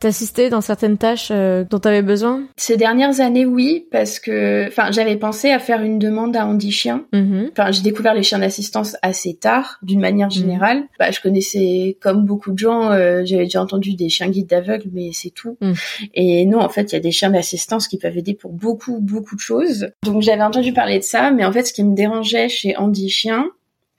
t'assister 0.00 0.50
dans 0.50 0.60
certaines 0.60 0.98
tâches 0.98 1.28
euh, 1.30 1.64
dont 1.68 1.78
tu 1.78 1.88
avais 1.88 2.02
besoin? 2.02 2.42
Ces 2.56 2.76
dernières 2.76 3.20
années, 3.20 3.46
oui, 3.46 3.86
parce 3.92 4.18
que, 4.18 4.66
enfin, 4.66 4.90
j'avais 4.90 5.16
pensé 5.16 5.50
à 5.50 5.58
faire 5.58 5.82
une 5.82 5.98
demande 5.98 6.34
à 6.36 6.46
Andy 6.46 6.72
Chien. 6.72 7.04
Mm-hmm. 7.12 7.50
Enfin, 7.52 7.70
j'ai 7.70 7.82
découvert 7.82 8.14
les 8.14 8.22
chiens 8.22 8.38
d'assistance 8.38 8.96
assez 9.02 9.34
tard, 9.34 9.78
d'une 9.82 10.00
manière 10.00 10.28
mm-hmm. 10.28 10.34
générale. 10.34 10.82
Bah, 10.98 11.10
je 11.10 11.20
connaissais, 11.20 11.98
comme 12.00 12.24
beaucoup 12.24 12.52
de 12.52 12.58
gens, 12.58 12.90
euh, 12.90 13.22
j'avais 13.24 13.44
déjà 13.44 13.62
entendu 13.62 13.94
des 13.94 14.08
chiens 14.08 14.28
guides 14.28 14.48
d'aveugles, 14.48 14.88
mais 14.92 15.10
c'est 15.12 15.30
tout. 15.30 15.56
Mm. 15.60 15.72
Et 16.14 16.46
non, 16.46 16.60
en 16.60 16.68
fait, 16.68 16.90
il 16.90 16.94
y 16.94 16.98
a 16.98 17.00
des 17.00 17.12
chiens 17.12 17.30
d'assistance 17.30 17.86
qui 17.86 17.98
peuvent 17.98 18.16
aider 18.16 18.34
pour 18.34 18.52
beaucoup, 18.52 18.98
beaucoup 19.00 19.36
de 19.36 19.40
choses. 19.40 19.88
Donc, 20.04 20.22
j'avais 20.22 20.42
entendu 20.42 20.72
parler 20.72 20.98
de 20.98 21.04
ça, 21.04 21.30
mais 21.30 21.44
en 21.44 21.52
fait, 21.52 21.64
ce 21.64 21.72
qui 21.72 21.84
me 21.84 21.94
dérangeait 21.94 22.48
chez 22.48 22.76
Andy 22.76 23.10
Chien, 23.10 23.46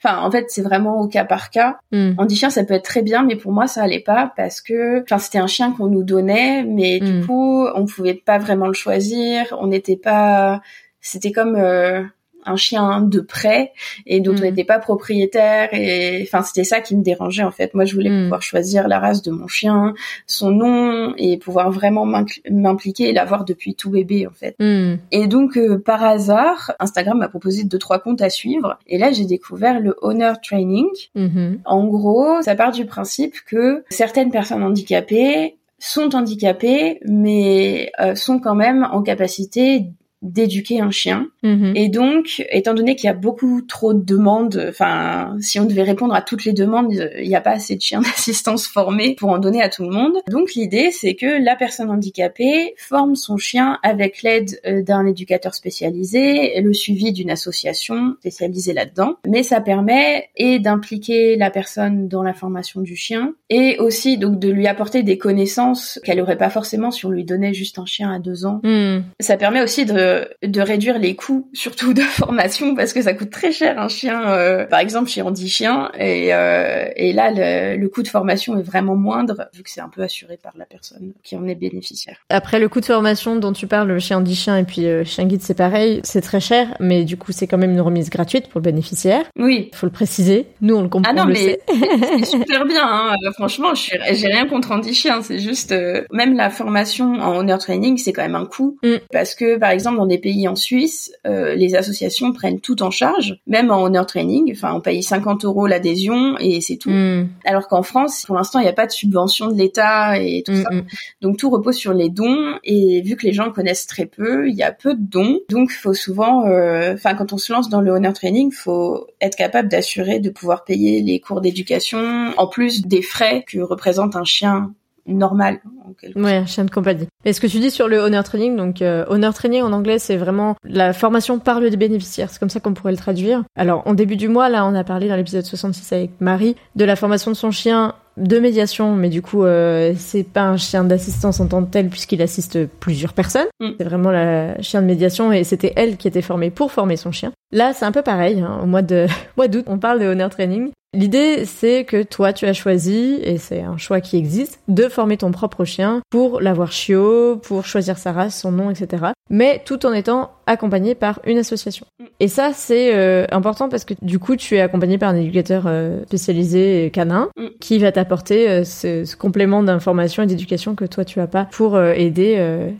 Enfin, 0.03 0.23
en 0.23 0.31
fait, 0.31 0.45
c'est 0.49 0.63
vraiment 0.63 0.99
au 0.99 1.07
cas 1.07 1.25
par 1.25 1.51
cas. 1.51 1.79
Mm. 1.91 2.13
On 2.17 2.25
dit 2.25 2.35
chien, 2.35 2.49
ça 2.49 2.63
peut 2.63 2.73
être 2.73 2.85
très 2.85 3.03
bien, 3.03 3.23
mais 3.23 3.35
pour 3.35 3.51
moi, 3.51 3.67
ça 3.67 3.83
allait 3.83 3.99
pas 3.99 4.33
parce 4.35 4.59
que, 4.59 5.03
enfin, 5.03 5.19
c'était 5.19 5.37
un 5.37 5.47
chien 5.47 5.73
qu'on 5.73 5.87
nous 5.87 6.03
donnait, 6.03 6.63
mais 6.63 6.99
du 6.99 7.13
mm. 7.13 7.27
coup, 7.27 7.67
on 7.75 7.85
pouvait 7.85 8.15
pas 8.15 8.39
vraiment 8.39 8.67
le 8.67 8.73
choisir. 8.73 9.55
On 9.59 9.67
n'était 9.67 9.97
pas, 9.97 10.61
c'était 11.01 11.31
comme, 11.31 11.55
euh, 11.55 12.01
un 12.45 12.55
chien 12.55 13.01
de 13.01 13.19
près 13.19 13.71
et 14.05 14.19
dont 14.19 14.33
on 14.33 14.39
mm. 14.39 14.41
n'était 14.41 14.63
pas 14.63 14.79
propriétaire 14.79 15.69
et 15.73 16.21
enfin 16.23 16.41
c'était 16.41 16.63
ça 16.63 16.81
qui 16.81 16.95
me 16.95 17.03
dérangeait 17.03 17.43
en 17.43 17.51
fait 17.51 17.73
moi 17.73 17.85
je 17.85 17.93
voulais 17.93 18.09
mm. 18.09 18.23
pouvoir 18.23 18.41
choisir 18.41 18.87
la 18.87 18.99
race 18.99 19.21
de 19.21 19.31
mon 19.31 19.47
chien 19.47 19.93
son 20.27 20.51
nom 20.51 21.13
et 21.17 21.37
pouvoir 21.37 21.71
vraiment 21.71 22.05
m'impliquer 22.49 23.09
et 23.09 23.13
l'avoir 23.13 23.45
depuis 23.45 23.75
tout 23.75 23.89
bébé 23.89 24.27
en 24.27 24.31
fait 24.31 24.55
mm. 24.59 24.95
et 25.11 25.27
donc 25.27 25.57
euh, 25.57 25.77
par 25.77 26.03
hasard 26.03 26.71
Instagram 26.79 27.19
m'a 27.19 27.29
proposé 27.29 27.63
deux 27.63 27.79
trois 27.79 27.99
comptes 27.99 28.21
à 28.21 28.29
suivre 28.29 28.77
et 28.87 28.97
là 28.97 29.11
j'ai 29.11 29.25
découvert 29.25 29.79
le 29.79 29.95
Honor 30.01 30.39
Training 30.41 30.87
mm-hmm. 31.15 31.59
en 31.65 31.87
gros 31.87 32.41
ça 32.41 32.55
part 32.55 32.71
du 32.71 32.85
principe 32.85 33.35
que 33.45 33.83
certaines 33.89 34.31
personnes 34.31 34.63
handicapées 34.63 35.57
sont 35.79 36.15
handicapées 36.15 36.99
mais 37.05 37.91
euh, 37.99 38.15
sont 38.15 38.39
quand 38.39 38.55
même 38.55 38.87
en 38.91 39.01
capacité 39.01 39.87
d'éduquer 40.21 40.81
un 40.81 40.91
chien. 40.91 41.27
Mhm. 41.43 41.73
Et 41.75 41.89
donc, 41.89 42.45
étant 42.51 42.73
donné 42.73 42.95
qu'il 42.95 43.07
y 43.07 43.09
a 43.09 43.13
beaucoup 43.13 43.61
trop 43.61 43.93
de 43.93 44.03
demandes, 44.03 44.67
enfin, 44.69 45.35
si 45.39 45.59
on 45.59 45.65
devait 45.65 45.83
répondre 45.83 46.13
à 46.13 46.21
toutes 46.21 46.45
les 46.45 46.53
demandes, 46.53 46.93
il 47.19 47.27
n'y 47.27 47.35
a 47.35 47.41
pas 47.41 47.51
assez 47.51 47.75
de 47.75 47.81
chiens 47.81 48.01
d'assistance 48.01 48.67
formés 48.67 49.15
pour 49.15 49.29
en 49.29 49.39
donner 49.39 49.61
à 49.61 49.69
tout 49.69 49.83
le 49.83 49.89
monde. 49.89 50.17
Donc, 50.29 50.53
l'idée, 50.53 50.91
c'est 50.91 51.15
que 51.15 51.43
la 51.43 51.55
personne 51.55 51.89
handicapée 51.89 52.75
forme 52.77 53.15
son 53.15 53.37
chien 53.37 53.79
avec 53.83 54.21
l'aide 54.21 54.59
euh, 54.65 54.83
d'un 54.83 55.05
éducateur 55.05 55.55
spécialisé, 55.55 56.59
le 56.61 56.73
suivi 56.73 57.11
d'une 57.11 57.31
association 57.31 58.15
spécialisée 58.19 58.73
là-dedans. 58.73 59.15
Mais 59.27 59.43
ça 59.43 59.61
permet 59.61 60.29
et 60.35 60.59
d'impliquer 60.59 61.35
la 61.35 61.49
personne 61.49 62.07
dans 62.07 62.23
la 62.23 62.33
formation 62.33 62.81
du 62.81 62.95
chien 62.95 63.33
et 63.49 63.77
aussi 63.79 64.17
donc 64.17 64.39
de 64.39 64.49
lui 64.49 64.67
apporter 64.67 65.03
des 65.03 65.17
connaissances 65.17 65.99
qu'elle 66.03 66.17
n'aurait 66.17 66.37
pas 66.37 66.49
forcément 66.49 66.91
si 66.91 67.05
on 67.05 67.09
lui 67.09 67.23
donnait 67.23 67.53
juste 67.53 67.79
un 67.79 67.85
chien 67.85 68.11
à 68.11 68.19
deux 68.19 68.45
ans. 68.45 68.61
Mhm. 68.63 69.03
Ça 69.19 69.37
permet 69.37 69.61
aussi 69.61 69.85
de, 69.85 70.10
de 70.43 70.61
réduire 70.61 70.99
les 70.99 71.15
coûts, 71.15 71.49
surtout 71.53 71.93
de 71.93 72.01
formation, 72.21 72.75
parce 72.75 72.93
que 72.93 73.01
ça 73.01 73.13
coûte 73.13 73.29
très 73.29 73.51
cher 73.51 73.79
un 73.79 73.87
chien, 73.87 74.29
euh, 74.31 74.65
par 74.65 74.79
exemple 74.79 75.09
chez 75.09 75.21
Andy 75.21 75.49
Chien, 75.49 75.91
et, 75.97 76.33
euh, 76.33 76.85
et 76.95 77.13
là 77.13 77.31
le, 77.31 77.77
le 77.77 77.89
coût 77.89 78.03
de 78.03 78.07
formation 78.07 78.57
est 78.57 78.63
vraiment 78.63 78.95
moindre, 78.95 79.49
vu 79.53 79.63
que 79.63 79.69
c'est 79.69 79.81
un 79.81 79.89
peu 79.89 80.01
assuré 80.01 80.37
par 80.41 80.53
la 80.57 80.65
personne 80.65 81.13
qui 81.23 81.35
en 81.35 81.47
est 81.47 81.55
bénéficiaire. 81.55 82.17
Après, 82.29 82.59
le 82.59 82.69
coût 82.69 82.79
de 82.79 82.85
formation 82.85 83.35
dont 83.35 83.53
tu 83.53 83.67
parles, 83.67 83.87
le 83.87 83.99
chien 83.99 84.21
dit 84.21 84.35
chien 84.35 84.57
et 84.57 84.63
puis 84.63 84.85
euh, 84.85 85.03
chien 85.03 85.25
guide, 85.25 85.41
c'est 85.41 85.57
pareil, 85.57 86.01
c'est 86.03 86.21
très 86.21 86.39
cher, 86.39 86.75
mais 86.79 87.03
du 87.03 87.17
coup, 87.17 87.31
c'est 87.31 87.47
quand 87.47 87.57
même 87.57 87.71
une 87.71 87.81
remise 87.81 88.09
gratuite 88.09 88.47
pour 88.47 88.59
le 88.59 88.63
bénéficiaire. 88.63 89.23
Oui. 89.37 89.71
Faut 89.73 89.85
le 89.85 89.91
préciser. 89.91 90.47
Nous, 90.61 90.75
on 90.75 90.81
le 90.81 90.89
comprend. 90.89 91.11
Ah 91.11 91.15
non, 91.15 91.23
on 91.23 91.33
mais 91.33 91.59
c'est 91.67 92.25
super 92.25 92.65
bien. 92.65 92.83
Hein. 92.83 93.15
Franchement, 93.33 93.73
je 93.75 93.81
suis, 93.81 93.97
j'ai 94.13 94.27
rien 94.27 94.45
contre 94.47 94.71
Andy 94.71 94.93
Chien. 94.93 95.21
C'est 95.21 95.39
juste, 95.39 95.73
même 96.11 96.35
la 96.35 96.49
formation 96.49 97.13
en 97.13 97.37
honor 97.37 97.59
training, 97.59 97.97
c'est 97.97 98.13
quand 98.13 98.23
même 98.23 98.35
un 98.35 98.45
coût. 98.45 98.77
Mm. 98.83 98.95
Parce 99.11 99.35
que, 99.35 99.57
par 99.57 99.71
exemple, 99.71 99.99
dans 100.01 100.07
des 100.07 100.17
pays 100.17 100.47
en 100.47 100.55
Suisse, 100.55 101.13
euh, 101.27 101.53
les 101.53 101.75
associations 101.75 102.33
prennent 102.33 102.59
tout 102.59 102.81
en 102.81 102.89
charge, 102.89 103.37
même 103.45 103.69
en 103.69 103.83
honor 103.83 104.07
training. 104.07 104.51
Enfin, 104.51 104.73
on 104.73 104.81
paye 104.81 105.03
50 105.03 105.45
euros 105.45 105.67
l'adhésion 105.67 106.37
et 106.39 106.59
c'est 106.59 106.77
tout. 106.77 106.89
Mhm. 106.89 107.29
Alors 107.45 107.67
qu'en 107.67 107.83
France, 107.83 108.23
pour 108.25 108.35
l'instant, 108.35 108.59
il 108.59 108.63
n'y 108.63 108.69
a 108.69 108.73
pas 108.73 108.87
de 108.87 108.91
subvention 108.91 109.51
de 109.51 109.57
l'État 109.57 110.17
et 110.17 110.41
tout 110.43 110.55
ça. 110.55 110.71
Mhm. 110.71 110.85
Donc 111.21 111.37
tout 111.37 111.51
repose 111.51 111.75
sur 111.75 111.93
les 111.93 112.09
dons 112.09 112.55
et 112.63 113.01
vu 113.01 113.15
que 113.15 113.27
les 113.27 113.33
gens 113.33 113.51
connaissent 113.51 113.85
très 113.85 114.07
peu, 114.07 114.49
il 114.49 114.55
y 114.55 114.63
a 114.63 114.71
peu 114.71 114.95
de 114.95 115.01
dons. 115.01 115.39
Donc 115.49 115.69
faut 115.71 115.93
souvent, 115.93 116.47
euh, 116.47 116.95
enfin 116.95 117.13
quand 117.13 117.31
on 117.31 117.37
se 117.37 117.53
lance 117.53 117.69
dans 117.69 117.81
le 117.81 117.91
honor 117.91 118.13
training, 118.13 118.51
faut 118.51 119.05
être 119.21 119.35
capable 119.35 119.69
d'assurer 119.69 120.19
de 120.19 120.31
pouvoir 120.31 120.63
payer 120.63 121.01
les 121.03 121.19
cours 121.19 121.41
d'éducation 121.41 122.33
en 122.37 122.47
plus 122.47 122.81
des 122.81 123.03
frais 123.03 123.45
que 123.47 123.59
représente 123.59 124.15
un 124.15 124.23
chien 124.23 124.73
normal. 125.07 125.59
En 125.87 125.93
quelque 125.93 126.19
Ouais, 126.19 126.35
un 126.35 126.45
chien 126.45 126.65
de 126.65 126.71
compagnie. 126.71 127.07
Et 127.25 127.33
ce 127.33 127.41
que 127.41 127.47
tu 127.47 127.59
dis 127.59 127.71
sur 127.71 127.87
le 127.87 127.99
honor 127.99 128.23
training, 128.23 128.55
donc 128.55 128.81
euh, 128.81 129.05
honor 129.07 129.33
training 129.33 129.61
en 129.63 129.73
anglais, 129.73 129.99
c'est 129.99 130.17
vraiment 130.17 130.55
la 130.63 130.93
formation 130.93 131.39
par 131.39 131.59
le 131.59 131.69
bénéficiaire. 131.71 132.29
C'est 132.29 132.39
comme 132.39 132.49
ça 132.49 132.59
qu'on 132.59 132.73
pourrait 132.73 132.91
le 132.91 132.97
traduire. 132.97 133.43
Alors, 133.55 133.83
en 133.85 133.93
début 133.93 134.15
du 134.17 134.27
mois, 134.27 134.49
là, 134.49 134.65
on 134.65 134.75
a 134.75 134.83
parlé 134.83 135.07
dans 135.07 135.15
l'épisode 135.15 135.45
66 135.45 135.93
avec 135.93 136.11
Marie 136.19 136.55
de 136.75 136.85
la 136.85 136.95
formation 136.95 137.31
de 137.31 137.35
son 137.35 137.51
chien 137.51 137.95
de 138.17 138.39
médiation, 138.39 138.93
mais 138.95 139.09
du 139.09 139.21
coup, 139.21 139.45
euh, 139.45 139.93
c'est 139.97 140.23
pas 140.23 140.43
un 140.43 140.57
chien 140.57 140.83
d'assistance 140.83 141.39
en 141.39 141.47
tant 141.47 141.63
que 141.63 141.71
tel 141.71 141.87
puisqu'il 141.87 142.21
assiste 142.21 142.65
plusieurs 142.65 143.13
personnes. 143.13 143.47
Mm. 143.61 143.69
C'est 143.77 143.85
vraiment 143.85 144.11
la 144.11 144.61
chien 144.61 144.81
de 144.81 144.87
médiation 144.87 145.31
et 145.31 145.43
c'était 145.43 145.71
elle 145.77 145.95
qui 145.97 146.07
était 146.07 146.21
formée 146.21 146.51
pour 146.51 146.71
former 146.71 146.97
son 146.97 147.11
chien. 147.11 147.31
Là, 147.53 147.71
c'est 147.73 147.85
un 147.85 147.91
peu 147.91 148.01
pareil. 148.01 148.41
hein. 148.41 148.59
Au 148.61 148.65
mois 148.65 148.81
de 148.81 149.07
mois 149.37 149.47
d'août, 149.47 149.65
on 149.67 149.79
parle 149.79 149.99
de 149.99 150.07
honor 150.07 150.29
training. 150.29 150.71
L'idée, 150.93 151.45
c'est 151.45 151.85
que 151.85 152.03
toi, 152.03 152.33
tu 152.33 152.45
as 152.45 152.53
choisi, 152.53 153.17
et 153.23 153.37
c'est 153.37 153.61
un 153.61 153.77
choix 153.77 154.01
qui 154.01 154.17
existe, 154.17 154.59
de 154.67 154.89
former 154.89 155.15
ton 155.15 155.31
propre 155.31 155.63
chien 155.63 156.01
pour 156.09 156.41
l'avoir 156.41 156.73
chiot, 156.73 157.37
pour 157.37 157.65
choisir 157.65 157.97
sa 157.97 158.11
race, 158.11 158.41
son 158.41 158.51
nom, 158.51 158.69
etc. 158.69 159.05
Mais 159.29 159.61
tout 159.63 159.85
en 159.85 159.93
étant 159.93 160.31
accompagné 160.47 160.95
par 160.95 161.19
une 161.25 161.37
association. 161.37 161.85
Mm. 161.99 162.03
Et 162.19 162.27
ça, 162.27 162.51
c'est 162.53 162.93
euh, 162.95 163.25
important 163.31 163.69
parce 163.69 163.85
que 163.85 163.93
du 164.01 164.19
coup, 164.19 164.35
tu 164.35 164.55
es 164.55 164.61
accompagné 164.61 164.97
par 164.97 165.09
un 165.09 165.15
éducateur 165.15 165.63
euh, 165.67 166.03
spécialisé 166.07 166.89
canin 166.93 167.29
Mm. 167.37 167.45
qui 167.59 167.77
va 167.77 167.91
t'apporter 167.91 168.49
euh, 168.49 168.63
ce, 168.63 169.05
ce 169.05 169.15
complément 169.15 169.63
d'information 169.63 170.23
et 170.23 170.25
d'éducation 170.25 170.75
que 170.75 170.85
toi, 170.85 171.05
tu 171.05 171.19
as 171.19 171.27
pas 171.27 171.45
pour 171.51 171.79
aider, 171.81 172.37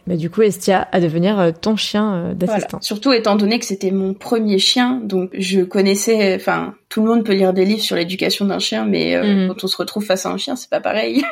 bah, 0.08 0.16
du 0.16 0.30
coup, 0.30 0.42
Estia 0.42 0.88
à 0.92 1.00
devenir 1.00 1.52
ton 1.62 1.76
chien 1.76 2.22
Voilà. 2.22 2.34
d'assistance. 2.36 2.86
Surtout 2.86 3.14
étant 3.14 3.36
donné 3.36 3.60
que 3.60 3.66
c'était 3.66 3.92
mon 3.92 4.14
premier 4.14 4.58
chien, 4.60 5.02
donc 5.04 5.30
je 5.38 5.62
connaissais, 5.62 6.36
enfin 6.36 6.76
tout 6.90 7.02
le 7.02 7.08
monde 7.08 7.24
peut 7.24 7.34
lire 7.34 7.54
des 7.54 7.64
livres 7.64 7.82
sur 7.82 7.96
l'éducation 7.96 8.44
d'un 8.46 8.60
chien, 8.60 8.86
mais 8.86 9.16
Mhm. 9.18 9.48
quand 9.48 9.64
on 9.64 9.68
se 9.68 9.78
retrouve 9.78 10.04
face 10.04 10.26
à 10.26 10.30
un 10.30 10.38
chien, 10.38 10.56
c'est 10.58 10.70
pas 10.70 10.82
pareil. 10.82 11.24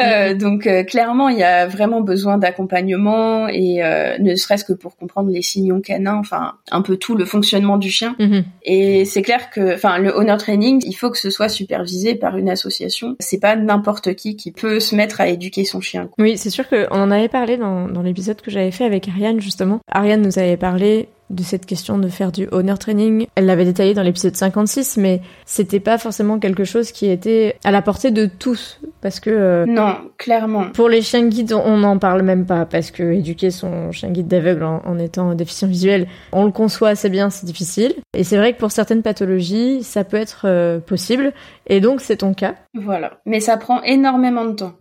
Euh, 0.00 0.34
Donc 0.34 0.68
clairement, 0.86 1.28
il 1.28 1.38
y 1.38 1.42
a 1.42 1.66
vraiment 1.66 2.00
besoin 2.00 2.38
d'accompagnement 2.38 3.48
et 3.48 3.80
ne 4.20 4.34
serait-ce 4.36 4.64
que 4.64 4.72
pour 4.72 4.96
comprendre 4.96 5.30
les 5.30 5.42
canins, 5.80 6.18
enfin 6.18 6.54
un 6.70 6.82
peu 6.82 6.96
tout 6.96 7.14
le 7.14 7.24
fonctionnement 7.24 7.78
du 7.78 7.90
chien. 7.90 8.16
Mhm. 8.18 8.44
Et 8.64 9.04
c'est 9.04 9.22
clair 9.22 9.50
que, 9.50 9.74
enfin, 9.74 9.98
le 9.98 10.10
honor 10.10 10.38
training, 10.38 10.82
il 10.86 10.94
faut 10.94 11.10
que 11.10 11.18
ce 11.18 11.30
soit 11.30 11.48
supervisé 11.48 12.14
par 12.14 12.36
une 12.36 12.48
association. 12.48 13.16
C'est 13.20 13.40
pas 13.40 13.56
n'importe 13.56 14.14
qui 14.14 14.36
qui 14.36 14.52
peut 14.52 14.80
se 14.80 14.94
mettre 14.94 15.20
à 15.20 15.28
éduquer 15.28 15.64
son 15.64 15.80
chien. 15.80 16.06
quoi. 16.06 16.24
Oui, 16.24 16.36
c'est 16.36 16.50
sûr 16.50 16.68
qu'on 16.68 17.00
en 17.00 17.10
avait 17.10 17.28
parlé 17.28 17.56
dans, 17.56 17.88
dans 17.88 18.02
l'épisode 18.02 18.40
que 18.40 18.50
j'avais 18.50 18.70
fait 18.70 18.84
avec 18.84 19.08
Ariane, 19.08 19.40
justement. 19.40 19.80
Ariane 19.88 20.22
nous 20.22 20.38
avait 20.38 20.56
parlé 20.56 21.08
de 21.32 21.42
cette 21.42 21.66
question 21.66 21.98
de 21.98 22.08
faire 22.08 22.30
du 22.30 22.46
honor 22.52 22.78
training. 22.78 23.26
Elle 23.34 23.46
l'avait 23.46 23.64
détaillé 23.64 23.94
dans 23.94 24.02
l'épisode 24.02 24.36
56, 24.36 24.96
mais 24.98 25.20
c'était 25.46 25.80
pas 25.80 25.98
forcément 25.98 26.38
quelque 26.38 26.64
chose 26.64 26.92
qui 26.92 27.08
était 27.10 27.56
à 27.64 27.70
la 27.70 27.82
portée 27.82 28.10
de 28.10 28.26
tous. 28.26 28.80
Parce 29.00 29.18
que 29.18 29.30
euh, 29.30 29.66
Non, 29.66 29.96
clairement. 30.18 30.70
pour 30.72 30.88
les 30.88 31.02
chiens 31.02 31.26
guides, 31.26 31.52
on 31.52 31.78
n'en 31.78 31.98
parle 31.98 32.22
même 32.22 32.46
pas, 32.46 32.66
parce 32.66 32.90
que 32.90 33.02
éduquer 33.02 33.50
son 33.50 33.90
chien 33.90 34.10
guide 34.10 34.28
d'aveugle 34.28 34.62
en, 34.64 34.82
en 34.84 34.98
étant 34.98 35.34
déficient 35.34 35.66
visuel, 35.68 36.06
on 36.32 36.44
le 36.44 36.52
conçoit 36.52 36.90
assez 36.90 37.08
bien, 37.08 37.30
c'est 37.30 37.46
difficile. 37.46 37.94
Et 38.14 38.24
c'est 38.24 38.36
vrai 38.36 38.52
que 38.52 38.58
pour 38.58 38.70
certaines 38.70 39.02
pathologies, 39.02 39.82
ça 39.82 40.04
peut 40.04 40.18
être 40.18 40.42
euh, 40.44 40.78
possible. 40.78 41.32
Et 41.66 41.80
donc, 41.80 42.00
c'est 42.00 42.18
ton 42.18 42.34
cas. 42.34 42.54
Voilà. 42.74 43.18
Mais 43.26 43.40
ça 43.40 43.56
prend 43.56 43.82
énormément 43.82 44.44
de 44.44 44.52
temps. 44.52 44.72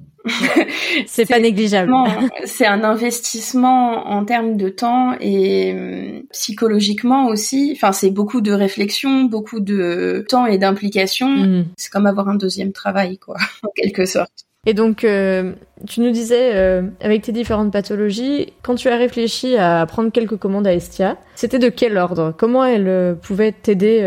C'est 1.07 1.27
pas 1.27 1.39
négligeable. 1.39 1.91
C'est 2.45 2.65
un 2.65 2.83
investissement 2.83 4.07
en 4.07 4.23
termes 4.25 4.57
de 4.57 4.69
temps 4.69 5.13
et 5.19 5.73
hum, 5.73 6.23
psychologiquement 6.31 7.27
aussi. 7.27 7.73
Enfin, 7.75 7.91
c'est 7.91 8.11
beaucoup 8.11 8.41
de 8.41 8.51
réflexion, 8.51 9.23
beaucoup 9.25 9.59
de 9.59 10.25
temps 10.29 10.45
et 10.45 10.57
d'implication. 10.57 11.29
Mhm. 11.29 11.65
C'est 11.77 11.91
comme 11.91 12.05
avoir 12.05 12.29
un 12.29 12.35
deuxième 12.35 12.71
travail, 12.71 13.17
quoi, 13.17 13.37
en 13.63 13.69
quelque 13.75 14.05
sorte. 14.05 14.45
Et 14.67 14.75
donc, 14.75 15.03
euh, 15.03 15.53
tu 15.87 16.01
nous 16.01 16.11
disais, 16.11 16.51
euh, 16.53 16.83
avec 17.01 17.23
tes 17.23 17.31
différentes 17.31 17.73
pathologies, 17.73 18.53
quand 18.61 18.75
tu 18.75 18.89
as 18.89 18.95
réfléchi 18.95 19.57
à 19.57 19.83
prendre 19.87 20.11
quelques 20.11 20.37
commandes 20.37 20.67
à 20.67 20.73
Estia, 20.73 21.17
c'était 21.33 21.57
de 21.57 21.69
quel 21.69 21.97
ordre? 21.97 22.31
Comment 22.37 22.63
elle 22.63 22.87
euh, 22.87 23.15
pouvait 23.15 23.53
t'aider 23.53 24.01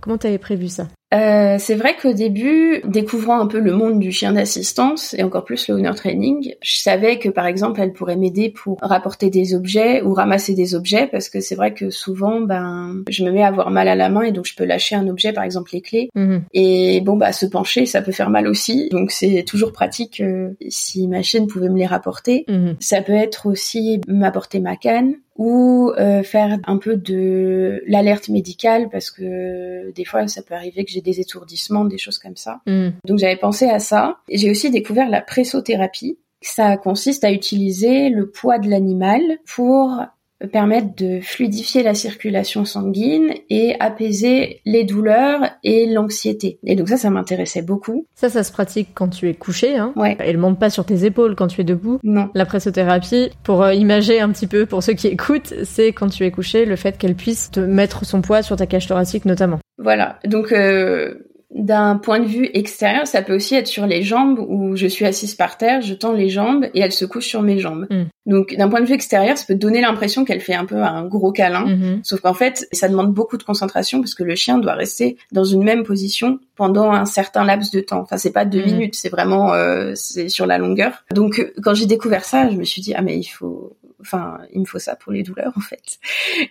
Comment 0.00 0.16
t'avais 0.16 0.38
prévu 0.38 0.68
ça? 0.68 0.88
Euh, 1.14 1.56
c'est 1.58 1.74
vrai 1.74 1.96
qu'au 2.00 2.12
début, 2.12 2.82
découvrant 2.84 3.40
un 3.40 3.46
peu 3.46 3.60
le 3.60 3.72
monde 3.72 3.98
du 3.98 4.12
chien 4.12 4.32
d'assistance 4.32 5.14
et 5.16 5.22
encore 5.22 5.44
plus 5.44 5.66
le 5.68 5.74
honor 5.74 5.94
training, 5.94 6.54
je 6.62 6.76
savais 6.76 7.18
que 7.18 7.30
par 7.30 7.46
exemple 7.46 7.80
elle 7.80 7.94
pourrait 7.94 8.16
m'aider 8.16 8.50
pour 8.50 8.76
rapporter 8.82 9.30
des 9.30 9.54
objets 9.54 10.02
ou 10.02 10.12
ramasser 10.12 10.54
des 10.54 10.74
objets 10.74 11.06
parce 11.06 11.30
que 11.30 11.40
c'est 11.40 11.54
vrai 11.54 11.72
que 11.72 11.88
souvent 11.88 12.40
ben 12.42 13.02
je 13.08 13.24
me 13.24 13.30
mets 13.30 13.42
à 13.42 13.46
avoir 13.48 13.70
mal 13.70 13.88
à 13.88 13.94
la 13.94 14.10
main 14.10 14.22
et 14.22 14.32
donc 14.32 14.44
je 14.46 14.54
peux 14.54 14.64
lâcher 14.64 14.96
un 14.96 15.08
objet 15.08 15.32
par 15.32 15.44
exemple 15.44 15.70
les 15.72 15.80
clés 15.80 16.10
Mhm. 16.14 16.42
et 16.52 17.00
bon 17.00 17.16
bah 17.16 17.32
se 17.32 17.46
pencher 17.46 17.86
ça 17.86 18.02
peut 18.02 18.12
faire 18.12 18.30
mal 18.30 18.46
aussi 18.46 18.88
donc 18.90 19.10
c'est 19.10 19.44
toujours 19.44 19.72
pratique 19.72 20.20
euh, 20.20 20.50
si 20.68 21.08
ma 21.08 21.22
chienne 21.22 21.46
pouvait 21.46 21.68
me 21.70 21.78
les 21.78 21.86
rapporter. 21.86 22.44
Mhm. 22.48 22.76
Ça 22.80 23.00
peut 23.00 23.12
être 23.14 23.46
aussi 23.46 24.00
m'apporter 24.08 24.60
ma 24.60 24.76
canne 24.76 25.14
ou 25.38 25.92
euh, 25.96 26.24
faire 26.24 26.58
un 26.64 26.78
peu 26.78 26.96
de 26.96 27.82
l'alerte 27.86 28.28
médicale 28.28 28.88
parce 28.90 29.10
que 29.10 29.92
des 29.92 30.04
fois 30.04 30.26
ça 30.26 30.42
peut 30.42 30.54
arriver 30.54 30.84
que 30.84 30.90
j'ai 30.90 31.00
des 31.00 31.20
étourdissements, 31.20 31.84
des 31.84 31.96
choses 31.96 32.18
comme 32.18 32.36
ça. 32.36 32.60
Mhm. 32.66 32.94
Donc 33.04 33.18
j'avais 33.18 33.36
pensé 33.36 33.66
à 33.66 33.78
ça. 33.78 34.18
J'ai 34.28 34.50
aussi 34.50 34.70
découvert 34.70 35.08
la 35.08 35.22
pressothérapie. 35.22 36.18
Ça 36.40 36.76
consiste 36.76 37.24
à 37.24 37.32
utiliser 37.32 38.10
le 38.10 38.30
poids 38.30 38.58
de 38.58 38.68
l'animal 38.68 39.20
pour 39.46 40.02
permettre 40.46 40.94
de 40.96 41.20
fluidifier 41.20 41.82
la 41.82 41.94
circulation 41.94 42.64
sanguine 42.64 43.32
et 43.50 43.74
apaiser 43.80 44.60
les 44.64 44.84
douleurs 44.84 45.40
et 45.64 45.86
l'anxiété. 45.86 46.58
Et 46.64 46.76
donc 46.76 46.88
ça, 46.88 46.96
ça 46.96 47.10
m'intéressait 47.10 47.62
beaucoup. 47.62 48.06
Ça, 48.14 48.28
ça 48.28 48.44
se 48.44 48.52
pratique 48.52 48.90
quand 48.94 49.08
tu 49.08 49.28
es 49.28 49.34
couché. 49.34 49.76
Hein. 49.76 49.92
Ouais. 49.96 50.16
Elle 50.20 50.38
monte 50.38 50.58
pas 50.58 50.70
sur 50.70 50.84
tes 50.84 51.04
épaules 51.04 51.34
quand 51.34 51.48
tu 51.48 51.60
es 51.60 51.64
debout. 51.64 51.98
Non. 52.02 52.30
La 52.34 52.46
pressothérapie, 52.46 53.30
pour 53.42 53.62
euh, 53.62 53.74
imager 53.74 54.20
un 54.20 54.30
petit 54.30 54.46
peu 54.46 54.66
pour 54.66 54.82
ceux 54.82 54.94
qui 54.94 55.08
écoutent, 55.08 55.54
c'est 55.64 55.92
quand 55.92 56.08
tu 56.08 56.24
es 56.24 56.30
couché, 56.30 56.64
le 56.64 56.76
fait 56.76 56.98
qu'elle 56.98 57.14
puisse 57.14 57.50
te 57.50 57.60
mettre 57.60 58.04
son 58.04 58.20
poids 58.20 58.42
sur 58.42 58.56
ta 58.56 58.66
cage 58.66 58.86
thoracique 58.86 59.24
notamment. 59.24 59.58
Voilà. 59.78 60.18
Donc 60.24 60.52
euh, 60.52 61.14
d'un 61.50 61.96
point 61.96 62.20
de 62.20 62.26
vue 62.26 62.50
extérieur, 62.52 63.06
ça 63.06 63.22
peut 63.22 63.34
aussi 63.34 63.54
être 63.54 63.66
sur 63.66 63.86
les 63.86 64.02
jambes 64.02 64.38
où 64.48 64.76
je 64.76 64.86
suis 64.86 65.06
assise 65.06 65.34
par 65.34 65.56
terre, 65.56 65.80
je 65.80 65.94
tends 65.94 66.12
les 66.12 66.28
jambes 66.28 66.66
et 66.74 66.80
elle 66.80 66.92
se 66.92 67.06
couche 67.06 67.26
sur 67.26 67.40
mes 67.40 67.58
jambes. 67.58 67.86
Mm. 67.90 68.04
Donc 68.30 68.54
d'un 68.54 68.68
point 68.68 68.82
de 68.82 68.86
vue 68.86 68.92
extérieur, 68.92 69.38
ça 69.38 69.46
peut 69.48 69.54
donner 69.54 69.80
l'impression 69.80 70.26
qu'elle 70.26 70.40
fait 70.42 70.54
un 70.54 70.66
peu 70.66 70.76
un 70.82 71.06
gros 71.06 71.32
câlin. 71.32 71.64
Mhm. 71.64 72.00
Sauf 72.02 72.20
qu'en 72.20 72.34
fait, 72.34 72.68
ça 72.72 72.86
demande 72.88 73.14
beaucoup 73.14 73.38
de 73.38 73.42
concentration 73.42 74.00
parce 74.00 74.14
que 74.14 74.22
le 74.22 74.34
chien 74.34 74.58
doit 74.58 74.74
rester 74.74 75.16
dans 75.32 75.44
une 75.44 75.64
même 75.64 75.82
position 75.84 76.38
pendant 76.54 76.92
un 76.92 77.06
certain 77.06 77.44
laps 77.44 77.70
de 77.70 77.80
temps. 77.80 78.00
Enfin, 78.00 78.18
c'est 78.18 78.32
pas 78.32 78.44
deux 78.44 78.60
Mhm. 78.60 78.66
minutes, 78.72 78.94
c'est 78.96 79.08
vraiment 79.08 79.54
euh, 79.54 79.92
c'est 79.94 80.28
sur 80.28 80.44
la 80.44 80.58
longueur. 80.58 81.04
Donc, 81.14 81.50
quand 81.62 81.72
j'ai 81.72 81.86
découvert 81.86 82.24
ça, 82.26 82.50
je 82.50 82.56
me 82.56 82.64
suis 82.64 82.82
dit 82.82 82.92
ah 82.94 83.00
mais 83.00 83.16
il 83.16 83.24
faut 83.24 83.77
enfin, 84.00 84.38
il 84.52 84.60
me 84.60 84.64
faut 84.64 84.78
ça 84.78 84.96
pour 84.96 85.12
les 85.12 85.22
douleurs 85.22 85.52
en 85.56 85.60
fait. 85.60 85.98